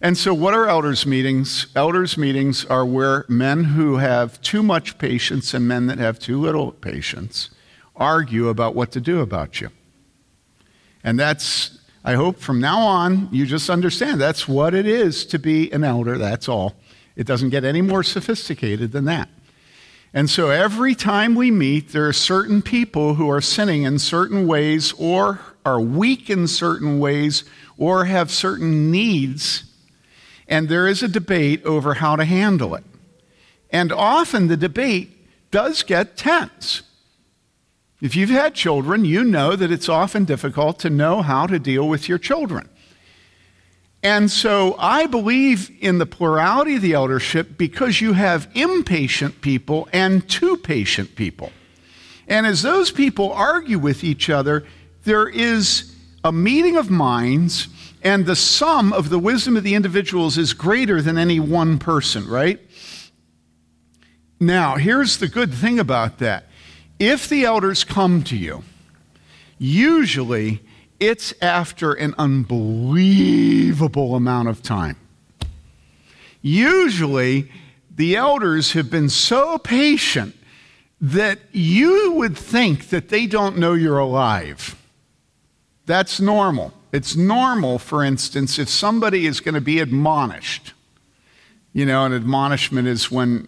[0.00, 1.66] And so, what are elders' meetings?
[1.74, 6.40] Elders' meetings are where men who have too much patience and men that have too
[6.40, 7.50] little patience
[7.96, 9.70] argue about what to do about you.
[11.02, 15.38] And that's, I hope from now on, you just understand that's what it is to
[15.38, 16.76] be an elder, that's all.
[17.16, 19.28] It doesn't get any more sophisticated than that.
[20.14, 24.46] And so every time we meet, there are certain people who are sinning in certain
[24.46, 27.44] ways or are weak in certain ways
[27.76, 29.64] or have certain needs
[30.48, 32.84] and there is a debate over how to handle it.
[33.70, 35.14] And often the debate
[35.50, 36.82] does get tense.
[38.00, 41.86] If you've had children, you know that it's often difficult to know how to deal
[41.86, 42.68] with your children.
[44.02, 49.88] And so I believe in the plurality of the eldership because you have impatient people
[49.92, 51.52] and too patient people.
[52.28, 54.64] And as those people argue with each other,
[55.04, 57.68] there is a meeting of minds
[58.02, 62.28] and the sum of the wisdom of the individuals is greater than any one person,
[62.28, 62.60] right?
[64.38, 66.44] Now, here's the good thing about that.
[67.00, 68.62] If the elders come to you,
[69.58, 70.62] usually
[71.00, 74.96] it's after an unbelievable amount of time.
[76.42, 77.50] Usually,
[77.94, 80.36] the elders have been so patient
[81.00, 84.76] that you would think that they don't know you're alive.
[85.86, 86.72] That's normal.
[86.92, 90.72] It's normal, for instance, if somebody is going to be admonished.
[91.72, 93.46] You know, an admonishment is when,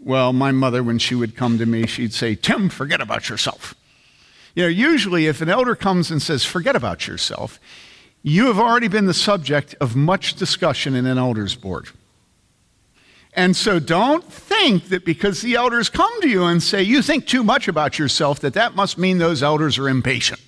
[0.00, 3.74] well, my mother, when she would come to me, she'd say, Tim, forget about yourself.
[4.54, 7.58] You know, usually if an elder comes and says, forget about yourself,
[8.22, 11.88] you have already been the subject of much discussion in an elders board.
[13.36, 17.26] And so don't think that because the elders come to you and say, you think
[17.26, 20.40] too much about yourself, that that must mean those elders are impatient.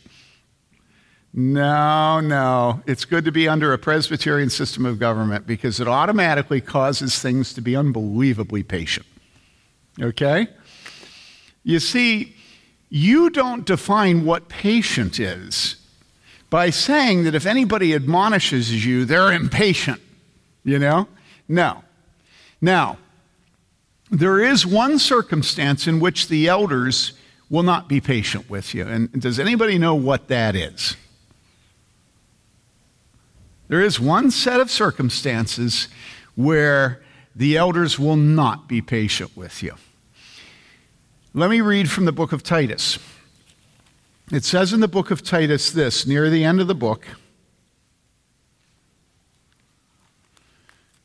[1.34, 2.82] No, no.
[2.86, 7.52] It's good to be under a Presbyterian system of government because it automatically causes things
[7.54, 9.04] to be unbelievably patient.
[10.00, 10.46] Okay?
[11.64, 12.35] You see,
[12.88, 15.76] you don't define what patient is
[16.50, 20.00] by saying that if anybody admonishes you, they're impatient.
[20.64, 21.08] You know?
[21.48, 21.82] No.
[22.60, 22.98] Now,
[24.10, 27.12] there is one circumstance in which the elders
[27.50, 28.86] will not be patient with you.
[28.86, 30.96] And does anybody know what that is?
[33.68, 35.88] There is one set of circumstances
[36.36, 37.02] where
[37.34, 39.74] the elders will not be patient with you.
[41.36, 42.98] Let me read from the book of Titus.
[44.32, 47.06] It says in the book of Titus this, near the end of the book.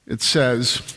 [0.08, 0.96] It says,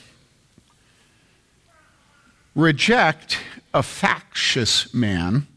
[2.55, 3.41] Reject
[3.75, 5.49] a factious man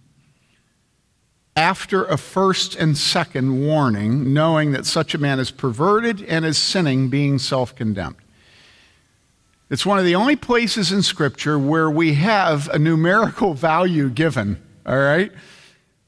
[1.55, 6.57] after a first and second warning, knowing that such a man is perverted and is
[6.57, 8.15] sinning, being self condemned.
[9.69, 14.61] It's one of the only places in Scripture where we have a numerical value given,
[14.85, 15.31] all right?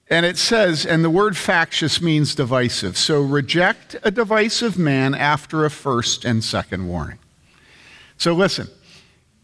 [0.09, 2.97] And it says, and the word factious means divisive.
[2.97, 7.19] So reject a divisive man after a first and second warning.
[8.17, 8.69] So listen,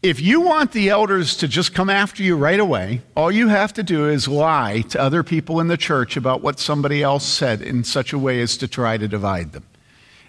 [0.01, 3.73] if you want the elders to just come after you right away, all you have
[3.73, 7.61] to do is lie to other people in the church about what somebody else said
[7.61, 9.65] in such a way as to try to divide them.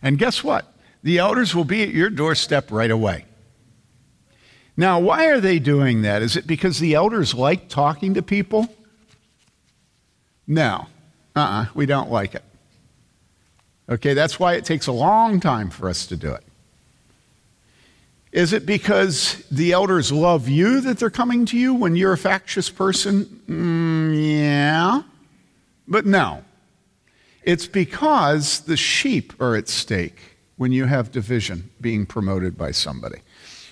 [0.03, 0.73] And guess what?
[1.03, 3.27] The elders will be at your doorstep right away.
[4.77, 6.23] Now, why are they doing that?
[6.23, 8.69] Is it because the elders like talking to people?
[10.47, 10.87] No.
[11.35, 12.45] Uh uh-uh, uh we don't like it.
[13.89, 16.43] Okay, that's why it takes a long time for us to do it.
[18.33, 22.19] Is it because the elders love you that they're coming to you when you're a
[22.19, 23.25] factious person?
[23.49, 25.03] Mm, yeah.
[25.89, 26.45] But no.
[27.45, 33.21] It's because the sheep are at stake when you have division being promoted by somebody.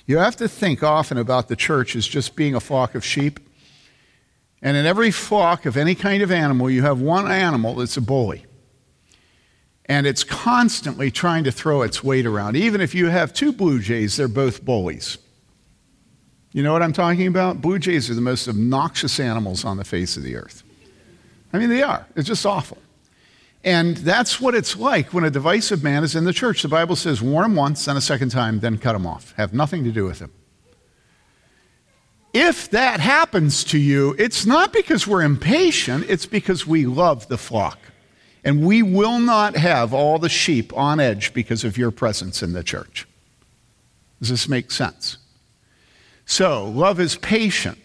[0.07, 3.40] You have to think often about the church as just being a flock of sheep.
[4.62, 8.01] And in every flock of any kind of animal, you have one animal that's a
[8.01, 8.47] bully
[9.87, 12.57] and it's constantly trying to throw its weight around.
[12.57, 15.19] Even if you have two blue jays, they're both bullies.
[16.53, 17.61] You know what I'm talking about?
[17.61, 20.62] Blue jays are the most obnoxious animals on the face of the earth.
[21.53, 22.07] I mean, they are.
[22.17, 22.79] It's just awful.
[23.64, 26.61] And that's what it's like when a divisive man is in the church.
[26.61, 29.33] The Bible says, warn him once, then a second time, then cut him off.
[29.38, 30.31] Have nothing to do with him.
[32.35, 37.38] If that happens to you, it's not because we're impatient, it's because we love the
[37.38, 37.79] flock.
[38.44, 42.53] And we will not have all the sheep on edge because of your presence in
[42.53, 43.07] the church.
[44.20, 45.16] Does this make sense?
[46.27, 47.79] So, love is patient.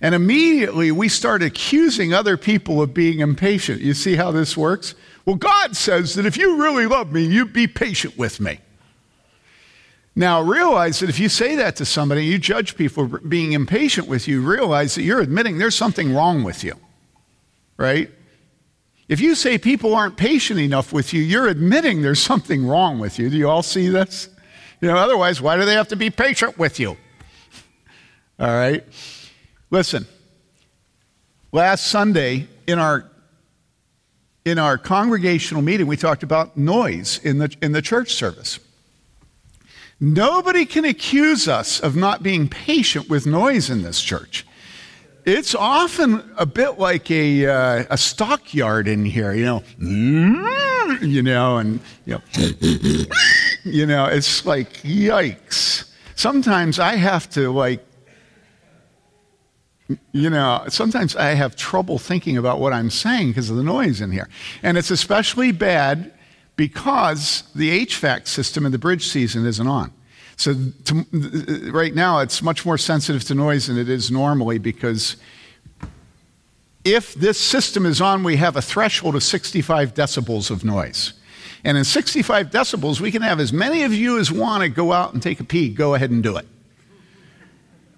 [0.00, 3.80] And immediately we start accusing other people of being impatient.
[3.80, 4.94] You see how this works?
[5.28, 8.60] Well, God says that if you really love me, you be patient with me.
[10.16, 14.26] Now, realize that if you say that to somebody, you judge people being impatient with
[14.26, 16.76] you, realize that you're admitting there's something wrong with you,
[17.76, 18.10] right?
[19.06, 23.18] If you say people aren't patient enough with you, you're admitting there's something wrong with
[23.18, 23.28] you.
[23.28, 24.30] Do you all see this?
[24.80, 26.96] You know, otherwise, why do they have to be patient with you?
[28.40, 28.82] All right?
[29.70, 30.06] Listen,
[31.52, 33.10] last Sunday in our
[34.48, 38.58] in our congregational meeting, we talked about noise in the, in the church service.
[40.00, 44.46] Nobody can accuse us of not being patient with noise in this church.
[45.24, 49.62] It's often a bit like a, uh, a stockyard in here, you know,
[51.02, 52.22] you know, and you know,
[53.64, 55.90] you know, it's like yikes.
[56.14, 57.84] Sometimes I have to like
[60.12, 64.00] you know, sometimes I have trouble thinking about what I'm saying because of the noise
[64.00, 64.28] in here.
[64.62, 66.12] And it's especially bad
[66.56, 69.92] because the HVAC system in the bridge season isn't on.
[70.36, 75.16] So to, right now, it's much more sensitive to noise than it is normally because
[76.84, 81.14] if this system is on, we have a threshold of 65 decibels of noise.
[81.64, 84.92] And in 65 decibels, we can have as many of you as want to go
[84.92, 86.46] out and take a pee, go ahead and do it.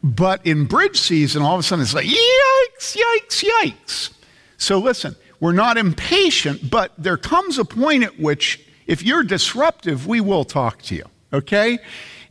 [0.03, 4.13] But in bridge season, all of a sudden it's like, yikes, yikes, yikes.
[4.57, 10.07] So listen, we're not impatient, but there comes a point at which, if you're disruptive,
[10.07, 11.79] we will talk to you, okay?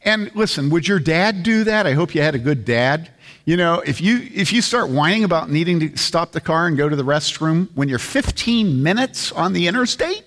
[0.03, 1.85] And listen, would your dad do that?
[1.85, 3.09] I hope you had a good dad.
[3.45, 6.77] You know, if you if you start whining about needing to stop the car and
[6.77, 10.23] go to the restroom when you're 15 minutes on the interstate,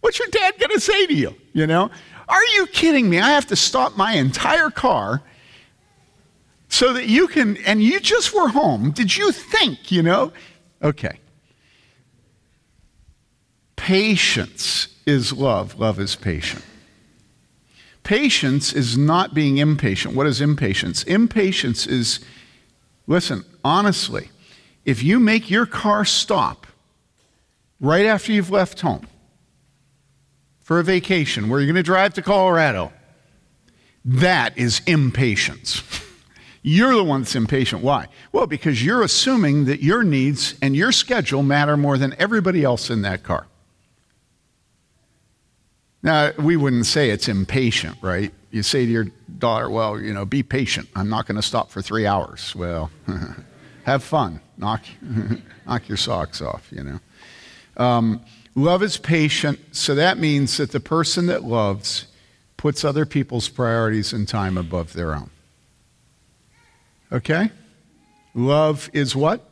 [0.00, 1.34] what's your dad going to say to you?
[1.54, 1.90] You know,
[2.28, 3.18] are you kidding me?
[3.18, 5.22] I have to stop my entire car
[6.68, 8.90] so that you can, and you just were home.
[8.90, 10.32] Did you think, you know?
[10.82, 11.18] Okay.
[13.76, 16.64] Patience is love, love is patient.
[18.02, 20.14] Patience is not being impatient.
[20.14, 21.02] What is impatience?
[21.04, 22.20] Impatience is,
[23.06, 24.30] listen, honestly,
[24.84, 26.66] if you make your car stop
[27.80, 29.06] right after you've left home
[30.60, 32.92] for a vacation where you're going to drive to Colorado,
[34.04, 35.82] that is impatience.
[36.70, 37.82] You're the one that's impatient.
[37.82, 38.08] Why?
[38.30, 42.90] Well, because you're assuming that your needs and your schedule matter more than everybody else
[42.90, 43.46] in that car.
[46.02, 48.34] Now, we wouldn't say it's impatient, right?
[48.50, 49.06] You say to your
[49.38, 50.90] daughter, well, you know, be patient.
[50.94, 52.54] I'm not going to stop for three hours.
[52.54, 52.90] Well,
[53.84, 54.38] have fun.
[54.58, 54.84] Knock,
[55.66, 57.00] knock your socks off, you know.
[57.82, 58.20] Um,
[58.54, 62.08] love is patient, so that means that the person that loves
[62.58, 65.30] puts other people's priorities and time above their own.
[67.12, 67.50] Okay?
[68.34, 69.48] Love is what?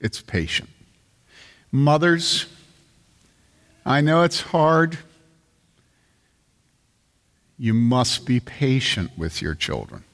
[0.00, 0.70] It's patient.
[1.70, 2.46] Mothers,
[3.84, 4.98] I know it's hard.
[7.58, 10.04] You must be patient with your children.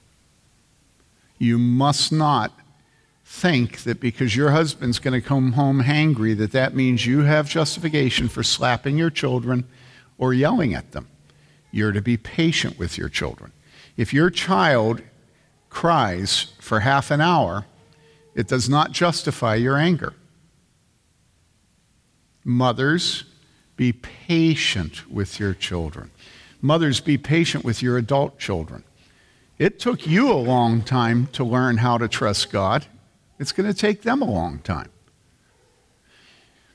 [1.38, 2.53] You must not
[3.25, 7.49] think that because your husband's going to come home hangry that that means you have
[7.49, 9.64] justification for slapping your children
[10.18, 11.09] or yelling at them.
[11.70, 13.53] You're to be patient with your children.
[13.96, 15.03] If your child
[15.70, 17.66] cries for half an hour,
[18.35, 20.14] it does not justify your anger.
[22.44, 23.24] Mothers,
[23.76, 26.11] be patient with your children.
[26.61, 28.85] Mothers, be patient with your adult children.
[29.59, 32.87] It took you a long time to learn how to trust God.
[33.38, 34.90] It's going to take them a long time.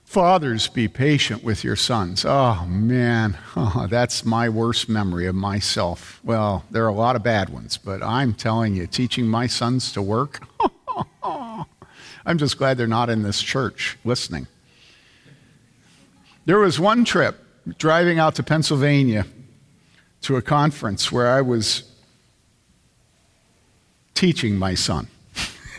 [0.06, 2.24] Fathers, be patient with your sons.
[2.26, 6.22] Oh, man, oh, that's my worst memory of myself.
[6.24, 9.92] Well, there are a lot of bad ones, but I'm telling you, teaching my sons
[9.94, 10.42] to work,
[11.24, 14.48] I'm just glad they're not in this church listening.
[16.46, 17.44] There was one trip
[17.78, 19.26] driving out to Pennsylvania
[20.22, 21.92] to a conference where I was
[24.14, 25.08] teaching my son.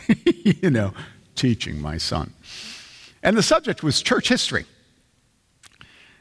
[0.34, 0.92] you know,
[1.36, 2.32] teaching my son.
[3.26, 4.66] And the subject was church history.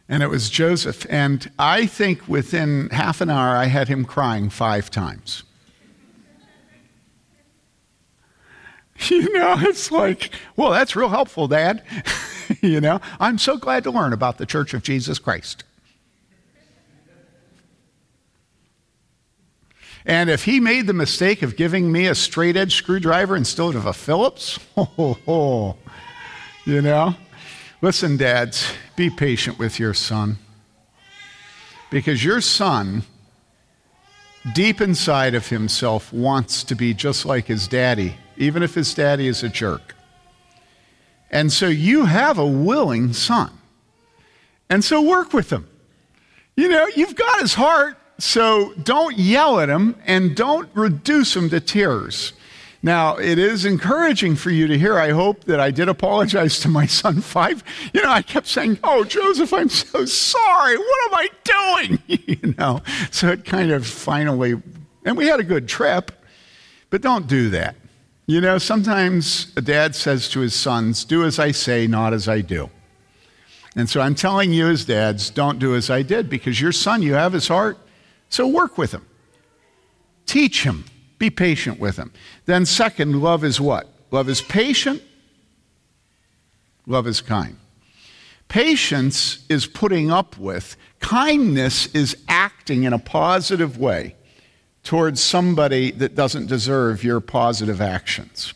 [0.09, 1.05] And it was Joseph.
[1.07, 5.43] And I think within half an hour, I had him crying five times.
[9.09, 11.83] You know, it's like, well, that's real helpful, Dad.
[12.61, 15.65] you know, I'm so glad to learn about the Church of Jesus Christ.
[20.05, 23.85] And if he made the mistake of giving me a straight edge screwdriver instead of
[23.85, 25.75] a Phillips, oh,
[26.65, 27.15] you know?
[27.81, 30.37] Listen, dads, be patient with your son.
[31.91, 33.03] Because your son,
[34.53, 39.27] deep inside of himself, wants to be just like his daddy, even if his daddy
[39.27, 39.95] is a jerk.
[41.29, 43.51] And so you have a willing son.
[44.69, 45.67] And so work with him.
[46.55, 47.97] You know, you've got his heart.
[48.17, 52.33] So don't yell at him and don't reduce him to tears.
[52.85, 54.99] Now, it is encouraging for you to hear.
[54.99, 57.63] I hope that I did apologize to my son five.
[57.95, 60.77] You know, I kept saying, Oh, Joseph, I'm so sorry.
[60.77, 61.99] What am I doing?
[62.07, 64.61] you know, so it kind of finally,
[65.03, 66.11] and we had a good trip,
[66.91, 67.75] but don't do that.
[68.27, 72.27] You know, sometimes a dad says to his sons, Do as I say, not as
[72.27, 72.69] I do.
[73.75, 77.01] And so I'm telling you, as dads, don't do as I did because your son,
[77.01, 77.79] you have his heart.
[78.29, 79.07] So work with him,
[80.27, 80.85] teach him
[81.17, 82.11] be patient with him.
[82.45, 83.89] Then, second, love is what?
[84.11, 85.01] Love is patient,
[86.85, 87.57] love is kind.
[88.47, 94.15] Patience is putting up with, kindness is acting in a positive way
[94.83, 98.53] towards somebody that doesn't deserve your positive actions.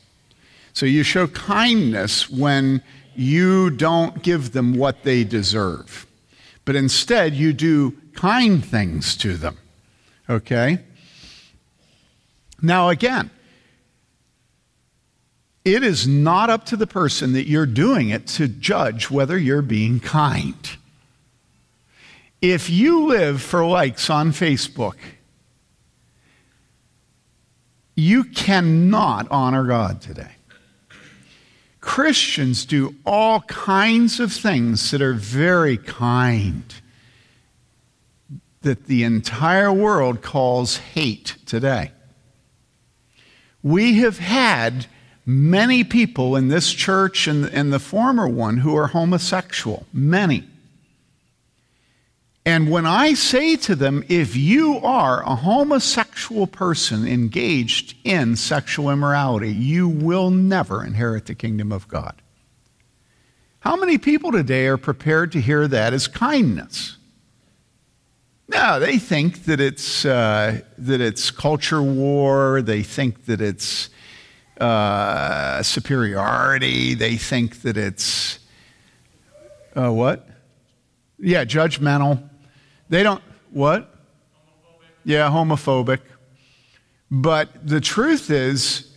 [0.74, 2.84] So you show kindness when
[3.16, 6.06] you don't give them what they deserve,
[6.64, 9.58] but instead you do kind things to them.
[10.30, 10.80] Okay?
[12.62, 13.30] Now, again,
[15.66, 19.62] it is not up to the person that you're doing it to judge whether you're
[19.62, 20.70] being kind.
[22.42, 24.96] If you live for likes on Facebook,
[27.96, 30.32] you cannot honor God today.
[31.82, 36.64] Christians do all kinds of things that are very kind,
[38.62, 41.92] that the entire world calls hate today.
[43.70, 44.88] We have had
[45.28, 50.48] many people in this church and, and the former one who are homosexual, many.
[52.44, 58.90] And when I say to them, if you are a homosexual person engaged in sexual
[58.90, 62.24] immorality, you will never inherit the kingdom of God.
[63.60, 66.98] How many people today are prepared to hear that as kindness?
[68.50, 72.64] No, they think that it's, uh, that it's culture war.
[72.64, 73.90] They think that it's
[74.60, 76.96] uh, superiority.
[76.96, 78.40] They think that it's
[79.76, 80.28] uh, what?
[81.20, 82.28] Yeah, judgmental.
[82.90, 83.22] They don't,
[83.52, 83.94] what?
[83.94, 84.80] Homophobic.
[85.06, 86.00] Yeah, homophobic.
[87.12, 88.92] But the truth is,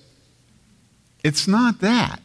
[1.23, 2.23] it's not that.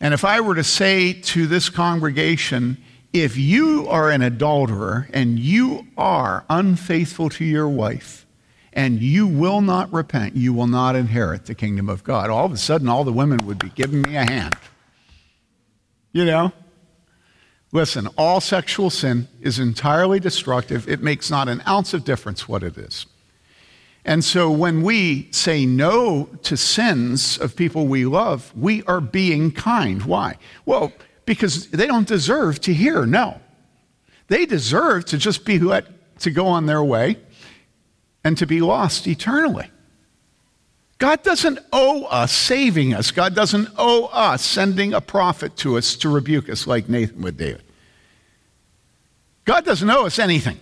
[0.00, 2.82] And if I were to say to this congregation,
[3.12, 8.26] if you are an adulterer and you are unfaithful to your wife
[8.72, 12.30] and you will not repent, you will not inherit the kingdom of God.
[12.30, 14.56] All of a sudden, all the women would be giving me a hand.
[16.12, 16.52] You know?
[17.72, 20.88] Listen, all sexual sin is entirely destructive.
[20.88, 23.06] It makes not an ounce of difference what it is.
[24.04, 29.50] And so when we say no to sins of people we love, we are being
[29.50, 30.02] kind.
[30.04, 30.36] Why?
[30.64, 30.92] Well,
[31.28, 33.38] because they don't deserve to hear no.
[34.28, 35.84] They deserve to just be let
[36.20, 37.18] to go on their way
[38.24, 39.70] and to be lost eternally.
[40.96, 43.10] God doesn't owe us saving us.
[43.10, 47.36] God doesn't owe us sending a prophet to us to rebuke us like Nathan with
[47.36, 47.62] David.
[49.44, 50.58] God doesn't owe us anything.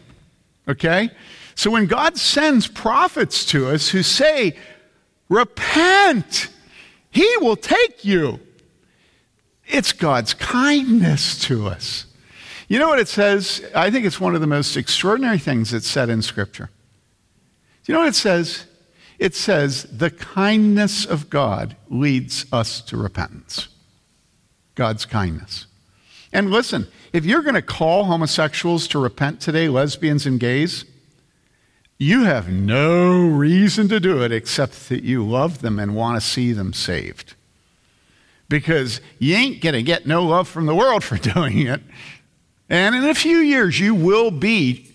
[0.66, 1.10] Okay?
[1.54, 4.56] So when God sends prophets to us who say,
[5.28, 6.48] Repent,
[7.12, 8.40] He will take you.
[9.68, 12.06] It's God's kindness to us.
[12.68, 13.64] You know what it says?
[13.74, 16.70] I think it's one of the most extraordinary things that's said in Scripture.
[17.84, 18.66] Do you know what it says?
[19.18, 23.68] It says, the kindness of God leads us to repentance.
[24.74, 25.66] God's kindness.
[26.32, 30.84] And listen, if you're going to call homosexuals to repent today, lesbians and gays,
[31.98, 36.26] you have no reason to do it except that you love them and want to
[36.26, 37.35] see them saved
[38.48, 41.80] because you ain't going to get no love from the world for doing it.
[42.68, 44.90] And in a few years, you will be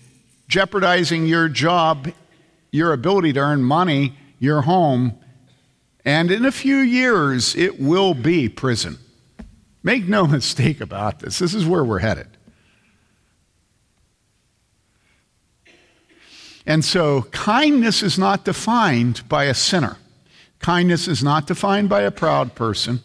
[0.48, 2.12] jeopardizing your job,
[2.70, 5.18] your ability to earn money, your home,
[6.04, 8.98] and in a few years, it will be prison.
[9.82, 11.38] Make no mistake about this.
[11.38, 12.28] This is where we're headed.
[16.64, 19.96] And so, kindness is not defined by a sinner.
[20.60, 23.00] Kindness is not defined by a proud person.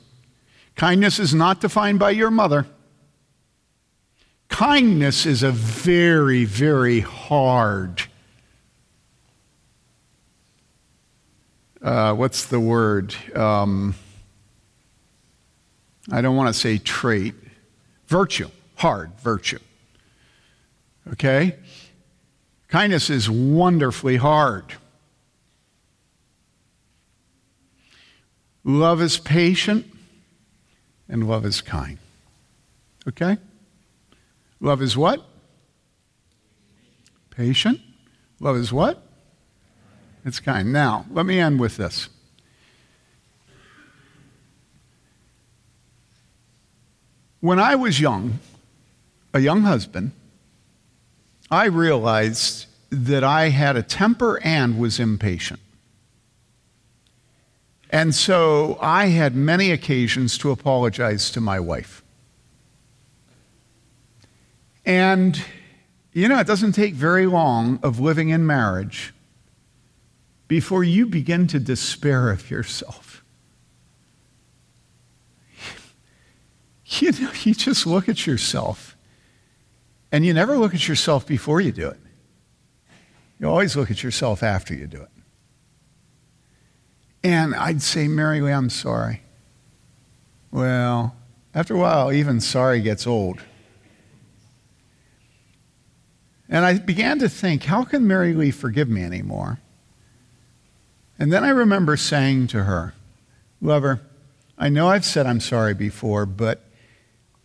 [0.77, 2.67] Kindness is not defined by your mother.
[4.47, 8.03] Kindness is a very, very hard.
[11.81, 13.15] Uh, what's the word?
[13.35, 13.95] Um,
[16.11, 17.33] I don't want to say trait.
[18.05, 18.49] Virtue.
[18.75, 19.59] Hard virtue.
[21.11, 21.55] Okay?
[22.67, 24.65] Kindness is wonderfully hard.
[28.63, 29.91] Love is patient
[31.09, 31.97] and love is kind.
[33.07, 33.37] Okay?
[34.59, 35.25] Love is what?
[37.29, 37.79] Patient.
[38.39, 39.01] Love is what?
[40.25, 40.73] It's kind.
[40.73, 42.09] Now, let me end with this.
[47.39, 48.39] When I was young,
[49.33, 50.11] a young husband,
[51.49, 55.59] I realized that I had a temper and was impatient.
[57.89, 62.03] And so I had many occasions to apologize to my wife.
[64.85, 65.41] And,
[66.13, 69.13] you know, it doesn't take very long of living in marriage
[70.47, 73.23] before you begin to despair of yourself.
[76.89, 78.95] You know, you just look at yourself,
[80.09, 81.99] and you never look at yourself before you do it.
[83.39, 85.09] You always look at yourself after you do it.
[87.27, 89.21] And I'd say, Mary Lee, I'm sorry.
[90.49, 91.13] Well,
[91.53, 93.41] after a while, even sorry gets old.
[96.47, 99.59] And I began to think, how can Mary Lee forgive me anymore?
[101.19, 102.93] And then I remember saying to her,
[103.59, 103.99] Lover,
[104.57, 106.63] I know I've said I'm sorry before, but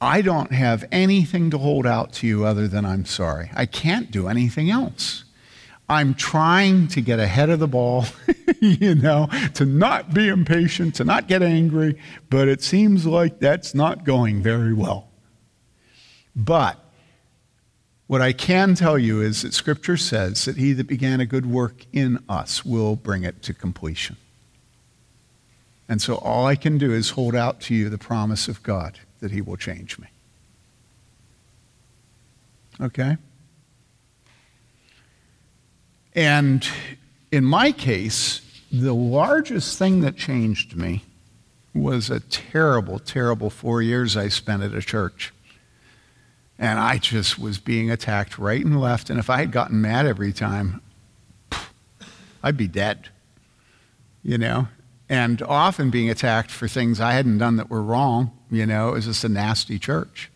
[0.00, 3.50] I don't have anything to hold out to you other than I'm sorry.
[3.52, 5.24] I can't do anything else.
[5.92, 8.06] I'm trying to get ahead of the ball,
[8.60, 11.98] you know, to not be impatient, to not get angry,
[12.30, 15.10] but it seems like that's not going very well.
[16.34, 16.78] But
[18.06, 21.44] what I can tell you is that Scripture says that he that began a good
[21.44, 24.16] work in us will bring it to completion.
[25.90, 28.98] And so all I can do is hold out to you the promise of God
[29.20, 30.06] that he will change me.
[32.80, 33.18] Okay?
[36.14, 36.66] And
[37.30, 38.40] in my case,
[38.70, 41.04] the largest thing that changed me
[41.74, 45.32] was a terrible, terrible four years I spent at a church.
[46.58, 49.10] And I just was being attacked right and left.
[49.10, 50.80] And if I had gotten mad every time,
[52.42, 53.08] I'd be dead.
[54.22, 54.68] You know?
[55.08, 58.30] And often being attacked for things I hadn't done that were wrong.
[58.50, 60.30] You know, it was just a nasty church.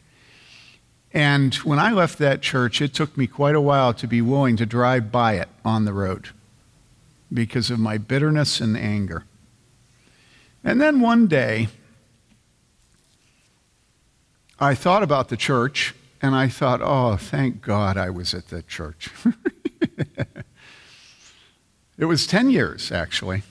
[1.16, 4.58] And when I left that church, it took me quite a while to be willing
[4.58, 6.28] to drive by it on the road
[7.32, 9.24] because of my bitterness and anger.
[10.62, 11.68] And then one day,
[14.60, 18.68] I thought about the church and I thought, oh, thank God I was at that
[18.68, 19.08] church.
[21.96, 23.42] it was 10 years, actually.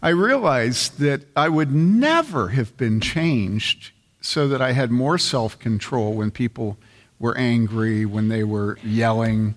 [0.00, 5.58] I realized that I would never have been changed so that I had more self
[5.58, 6.78] control when people
[7.18, 9.54] were angry, when they were yelling.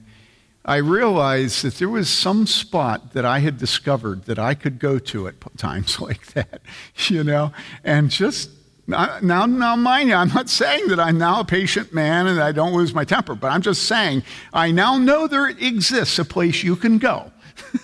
[0.64, 4.99] I realized that there was some spot that I had discovered that I could go
[4.99, 6.62] to at times like that,
[7.07, 7.51] you know,
[7.84, 8.49] and just
[8.88, 12.51] now, now, mind you, I'm not saying that I'm now a patient man and I
[12.51, 16.64] don't lose my temper, but I'm just saying I now know there exists a place
[16.64, 17.32] you can go,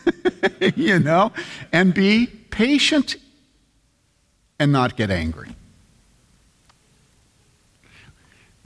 [0.75, 1.31] you know,
[1.71, 3.15] and be patient
[4.59, 5.55] and not get angry.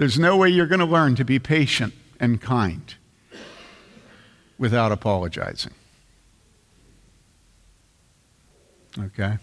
[0.01, 2.95] There's no way you're going to learn to be patient and kind
[4.57, 5.75] without apologizing.
[8.97, 9.37] Okay?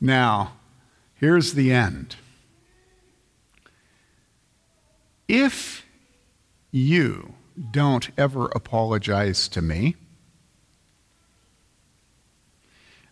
[0.00, 0.54] Now,
[1.16, 2.16] here's the end.
[5.28, 5.84] If
[6.70, 7.34] you
[7.70, 9.96] don't ever apologize to me,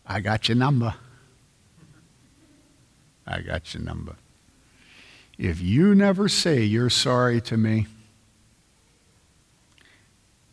[0.07, 0.95] I got your number.
[3.27, 4.17] I got your number.
[5.39, 7.87] If you never say you're sorry to me,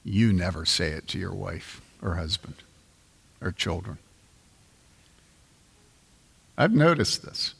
[0.03, 2.55] you never say it to your wife or husband
[3.41, 3.97] or children.
[6.57, 7.53] I've noticed this.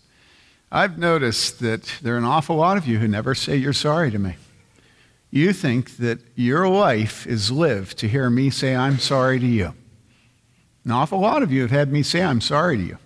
[0.72, 4.10] I've noticed that there are an awful lot of you who never say you're sorry
[4.12, 4.36] to me.
[5.30, 9.74] You think that your life is lived to hear me say I'm sorry to you.
[10.84, 12.98] An awful lot of you have had me say I'm sorry to you.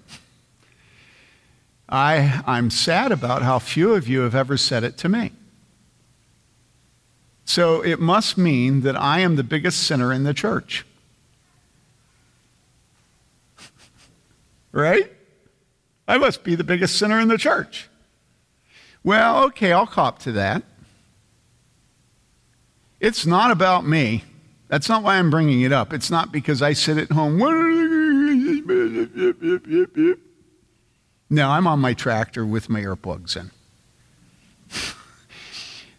[1.88, 5.32] I, I'm sad about how few of you have ever said it to me.
[7.46, 10.86] So it must mean that I am the biggest sinner in the church.
[14.72, 15.12] right?
[16.08, 17.88] I must be the biggest sinner in the church.
[19.04, 20.64] Well, okay, I'll cop to that.
[23.00, 24.24] It's not about me.
[24.68, 25.94] That's not why I'm bringing it up.
[25.94, 27.40] It's not because I sit at home.
[31.30, 33.52] No, I'm on my tractor with my earplugs in.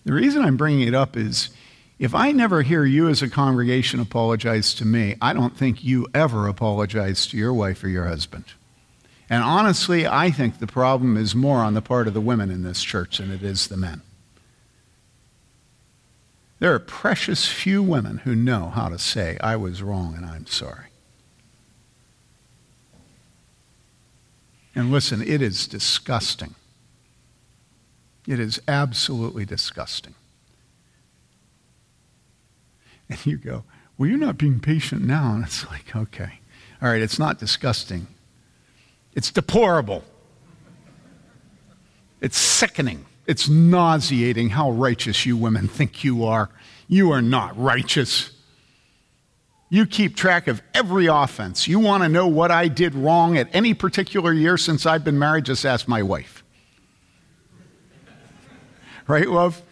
[0.05, 1.51] the reason I'm bringing it up is
[1.99, 6.07] if I never hear you as a congregation apologize to me, I don't think you
[6.15, 8.45] ever apologize to your wife or your husband.
[9.29, 12.63] And honestly, I think the problem is more on the part of the women in
[12.63, 14.03] this church than it is the men.
[16.59, 20.47] There are precious few women who know how to say, I was wrong and I'm
[20.47, 20.87] sorry.
[24.77, 26.55] And listen, it is disgusting.
[28.27, 30.15] It is absolutely disgusting.
[33.09, 33.63] And you go,
[33.97, 35.33] Well, you're not being patient now.
[35.37, 36.41] And it's like, okay.
[36.83, 38.09] All right, it's not disgusting.
[39.15, 40.03] It's deplorable.
[42.21, 43.07] It's sickening.
[43.27, 46.51] It's nauseating how righteous you women think you are.
[46.89, 48.33] You are not righteous.
[49.69, 51.67] You keep track of every offense.
[51.67, 55.19] You want to know what I did wrong at any particular year since I've been
[55.19, 55.45] married?
[55.45, 56.43] Just ask my wife.
[59.09, 59.63] Right, love?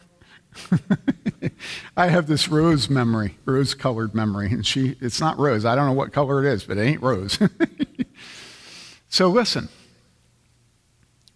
[1.96, 5.64] I have this rose memory, rose colored memory, and she, it's not rose.
[5.64, 7.38] I don't know what color it is, but it ain't rose.
[9.08, 9.68] so listen,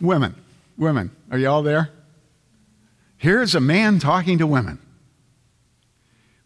[0.01, 0.37] women,
[0.77, 1.91] women, are you all there?
[3.17, 4.79] Here's a man talking to women.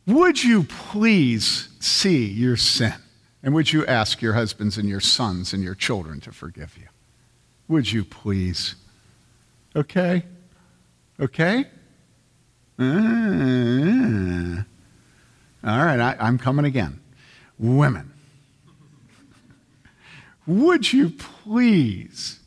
[0.07, 2.95] Would you please see your sin?
[3.43, 6.89] And would you ask your husbands and your sons and your children to forgive you?
[7.69, 8.77] Would you please?
[9.75, 10.25] Okay?
[11.21, 11.65] Okay?
[12.79, 14.63] Uh,
[15.65, 17.01] all right, I, I'm coming again.
[17.59, 18.13] Women,
[20.47, 22.41] would you please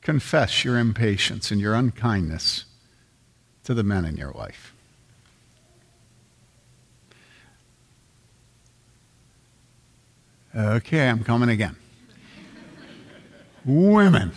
[0.00, 2.64] confess your impatience and your unkindness
[3.64, 4.71] to the men in your life?
[10.54, 11.76] Okay, I'm coming again.
[13.64, 14.32] Women.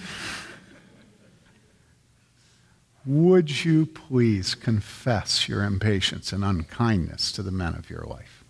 [3.05, 8.43] Would you please confess your impatience and unkindness to the men of your life?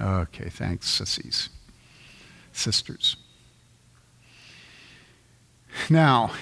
[0.00, 1.50] Okay, thanks, sissies.
[2.52, 3.16] Sisters.
[5.90, 6.32] Now,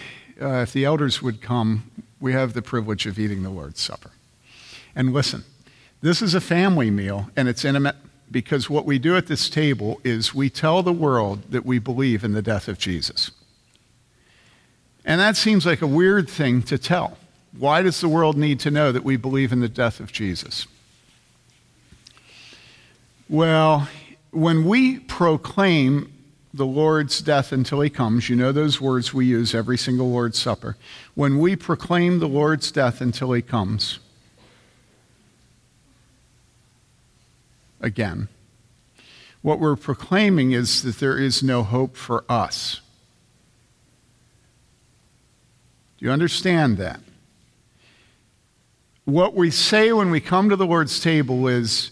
[0.40, 1.90] uh, if the elders would come,
[2.20, 4.12] we have the privilege of eating the Lord's Supper.
[4.94, 5.44] And listen,
[6.00, 7.96] this is a family meal, and it's intimate
[8.30, 12.22] because what we do at this table is we tell the world that we believe
[12.22, 13.30] in the death of Jesus.
[15.04, 17.16] And that seems like a weird thing to tell.
[17.58, 20.66] Why does the world need to know that we believe in the death of Jesus?
[23.28, 23.88] Well,
[24.30, 26.12] when we proclaim
[26.52, 30.38] the Lord's death until he comes, you know those words we use every single Lord's
[30.38, 30.76] Supper.
[31.14, 33.98] When we proclaim the Lord's death until he comes,
[37.80, 38.28] again,
[39.42, 42.80] what we're proclaiming is that there is no hope for us.
[45.98, 47.00] Do you understand that?
[49.04, 51.90] What we say when we come to the Lord's table is,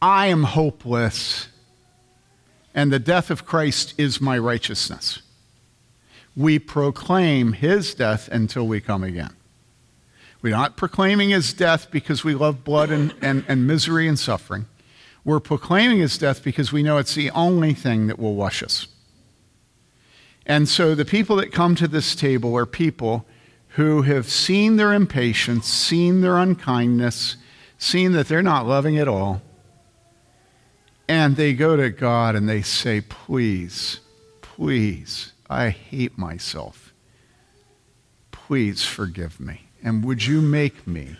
[0.00, 1.48] I am hopeless,
[2.74, 5.20] and the death of Christ is my righteousness.
[6.36, 9.34] We proclaim his death until we come again.
[10.42, 14.66] We're not proclaiming his death because we love blood and, and, and misery and suffering.
[15.24, 18.86] We're proclaiming his death because we know it's the only thing that will wash us.
[20.46, 23.24] And so the people that come to this table are people
[23.68, 27.36] who have seen their impatience, seen their unkindness,
[27.78, 29.40] seen that they're not loving at all.
[31.08, 34.00] And they go to God and they say, Please,
[34.42, 36.92] please, I hate myself.
[38.30, 39.68] Please forgive me.
[39.82, 41.16] And would you make me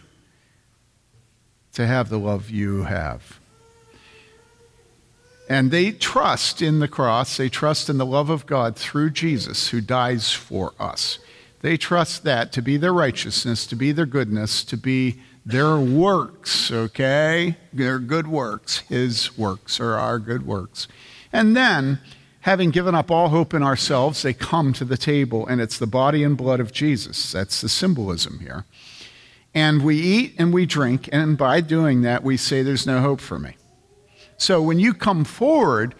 [1.72, 3.40] to have the love you have?
[5.48, 9.68] And they trust in the cross, they trust in the love of God through Jesus
[9.68, 11.18] who dies for us.
[11.60, 16.70] They trust that to be their righteousness, to be their goodness, to be their works,
[16.70, 17.56] okay?
[17.72, 20.88] Their good works, His works, or our good works.
[21.32, 22.00] And then,
[22.40, 25.86] having given up all hope in ourselves, they come to the table, and it's the
[25.86, 27.32] body and blood of Jesus.
[27.32, 28.64] That's the symbolism here.
[29.54, 33.20] And we eat and we drink, and by doing that, we say, There's no hope
[33.20, 33.56] for me.
[34.36, 35.94] So when you come forward,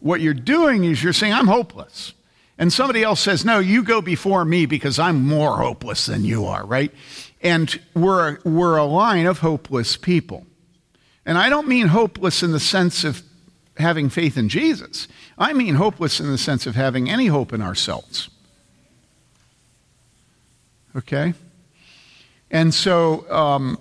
[0.00, 2.14] what you're doing is you're saying, I'm hopeless.
[2.58, 6.46] And somebody else says, No, you go before me because I'm more hopeless than you
[6.46, 6.92] are, right?
[7.40, 10.44] And we're, we're a line of hopeless people.
[11.24, 13.22] And I don't mean hopeless in the sense of
[13.76, 15.06] having faith in Jesus,
[15.38, 18.28] I mean hopeless in the sense of having any hope in ourselves.
[20.96, 21.34] Okay?
[22.50, 23.78] And so um,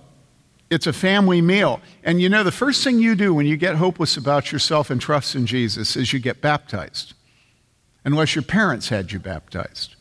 [0.69, 1.79] it's a family meal.
[2.03, 4.99] And you know, the first thing you do when you get hopeless about yourself and
[4.99, 7.13] trust in Jesus is you get baptized
[8.03, 9.95] unless your parents had you baptized.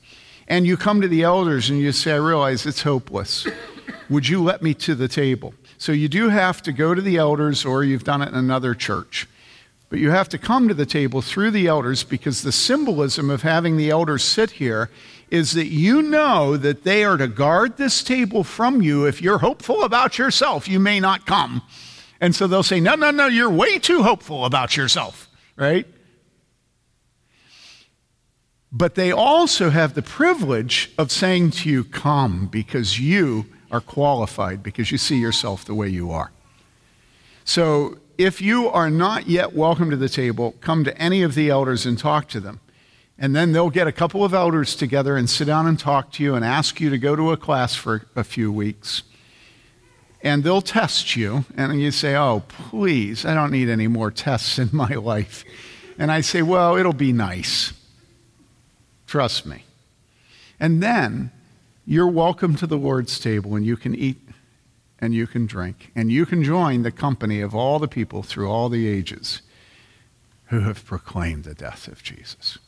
[0.48, 3.46] And you come to the elders and you say, I realize it's hopeless.
[4.08, 5.54] Would you let me to the table?
[5.78, 8.74] So you do have to go to the elders, or you've done it in another
[8.74, 9.28] church.
[9.88, 13.42] But you have to come to the table through the elders because the symbolism of
[13.42, 14.90] having the elders sit here
[15.30, 19.06] is that you know that they are to guard this table from you.
[19.06, 21.62] If you're hopeful about yourself, you may not come.
[22.20, 25.86] And so they'll say, No, no, no, you're way too hopeful about yourself, right?
[28.72, 34.62] But they also have the privilege of saying to you, Come, because you are qualified,
[34.62, 36.30] because you see yourself the way you are.
[37.44, 41.50] So if you are not yet welcome to the table, come to any of the
[41.50, 42.60] elders and talk to them.
[43.18, 46.22] And then they'll get a couple of elders together and sit down and talk to
[46.22, 49.02] you and ask you to go to a class for a few weeks.
[50.22, 51.46] And they'll test you.
[51.56, 55.44] And you say, Oh, please, I don't need any more tests in my life.
[55.98, 57.72] And I say, Well, it'll be nice.
[59.06, 59.64] Trust me.
[60.60, 61.30] And then
[61.86, 64.20] you're welcome to the Lord's table and you can eat
[64.98, 68.50] and you can drink and you can join the company of all the people through
[68.50, 69.42] all the ages
[70.46, 72.58] who have proclaimed the death of Jesus.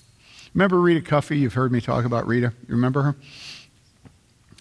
[0.55, 1.39] Remember Rita Cuffey?
[1.39, 2.53] You've heard me talk about Rita.
[2.69, 3.17] You remember her?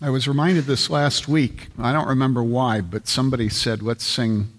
[0.02, 1.70] I was reminded this last week.
[1.80, 4.50] I don't remember why, but somebody said, let's sing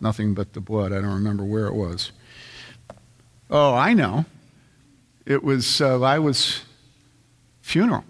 [0.00, 0.92] Nothing But the Blood.
[0.92, 2.12] I don't remember where it was.
[3.50, 4.24] Oh, I know.
[5.26, 6.62] It was uh, I was
[7.62, 8.04] funeral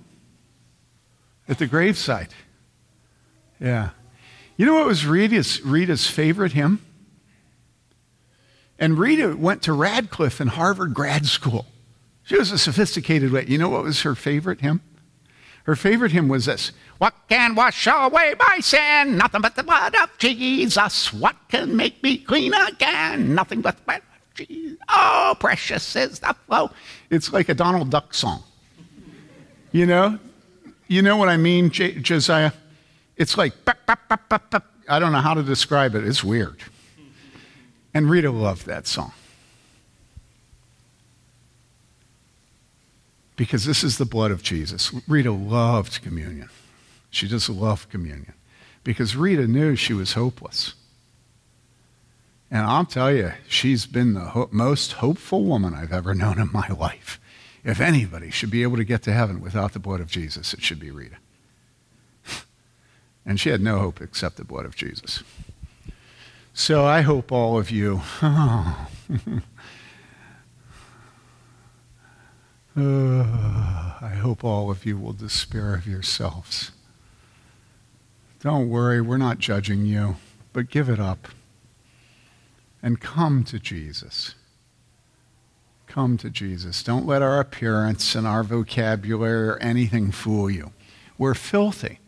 [1.49, 2.31] at the gravesite.
[3.61, 3.91] Yeah.
[4.57, 6.85] You know what was Rita's, Rita's favorite hymn?
[8.79, 11.67] And Rita went to Radcliffe and Harvard grad school.
[12.25, 13.45] She was a sophisticated way.
[13.47, 14.81] You know what was her favorite hymn?
[15.65, 19.17] Her favorite hymn was this What can wash away my sin?
[19.17, 21.13] Nothing but the blood of Jesus.
[21.13, 23.35] What can make me clean again?
[23.35, 24.79] Nothing but the blood of Jesus.
[24.89, 26.71] Oh, precious is the flow.
[27.11, 28.43] It's like a Donald Duck song.
[29.73, 30.19] You know?
[30.87, 32.53] You know what I mean, J- Josiah?
[33.17, 33.55] It's like,
[34.89, 36.07] I don't know how to describe it.
[36.07, 36.63] It's weird.
[37.95, 39.13] And Rita loved that song.
[43.37, 44.93] Because this is the blood of Jesus.
[45.09, 46.49] Rita loved communion.
[47.11, 48.35] She just loved communion
[48.83, 50.75] because Rita knew she was hopeless.
[52.51, 56.51] And I'll tell you, she's been the ho- most hopeful woman I've ever known in
[56.53, 57.19] my life.
[57.65, 60.63] If anybody should be able to get to heaven without the blood of Jesus, it
[60.63, 61.17] should be Rita.
[63.27, 65.23] and she had no hope except the blood of Jesus.
[66.53, 68.03] So I hope all of you.
[68.21, 68.89] Oh,
[72.77, 73.23] Uh,
[74.01, 76.73] I hope all of you will despair of yourselves.
[78.41, 80.17] Don't worry, we're not judging you,
[80.53, 81.29] but give it up
[82.83, 84.35] and come to Jesus.
[85.87, 86.83] Come to Jesus.
[86.83, 90.73] Don't let our appearance and our vocabulary or anything fool you.
[91.17, 92.01] We're filthy.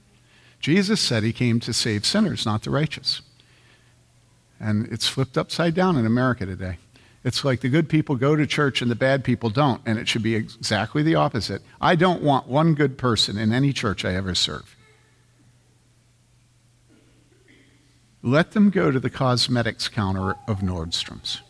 [0.58, 3.22] Jesus said he came to save sinners, not the righteous.
[4.58, 6.78] And it's flipped upside down in America today.
[7.26, 10.06] It's like the good people go to church and the bad people don't, and it
[10.06, 11.60] should be exactly the opposite.
[11.80, 14.76] I don't want one good person in any church I ever serve.
[18.22, 21.42] Let them go to the cosmetics counter of Nordstrom's,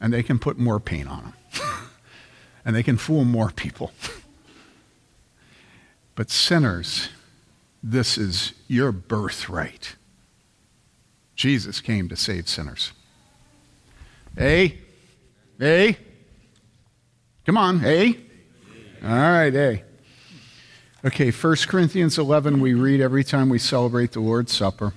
[0.00, 1.34] and they can put more paint on them,
[2.64, 3.92] and they can fool more people.
[6.14, 7.08] but sinners,
[7.82, 9.96] this is your birthright.
[11.34, 12.92] Jesus came to save sinners.
[14.38, 14.78] A?
[15.60, 15.96] A?
[17.46, 18.18] Come on, A?
[19.02, 19.84] All right, A.
[21.04, 24.92] Okay, 1 Corinthians 11, we read every time we celebrate the Lord's Supper.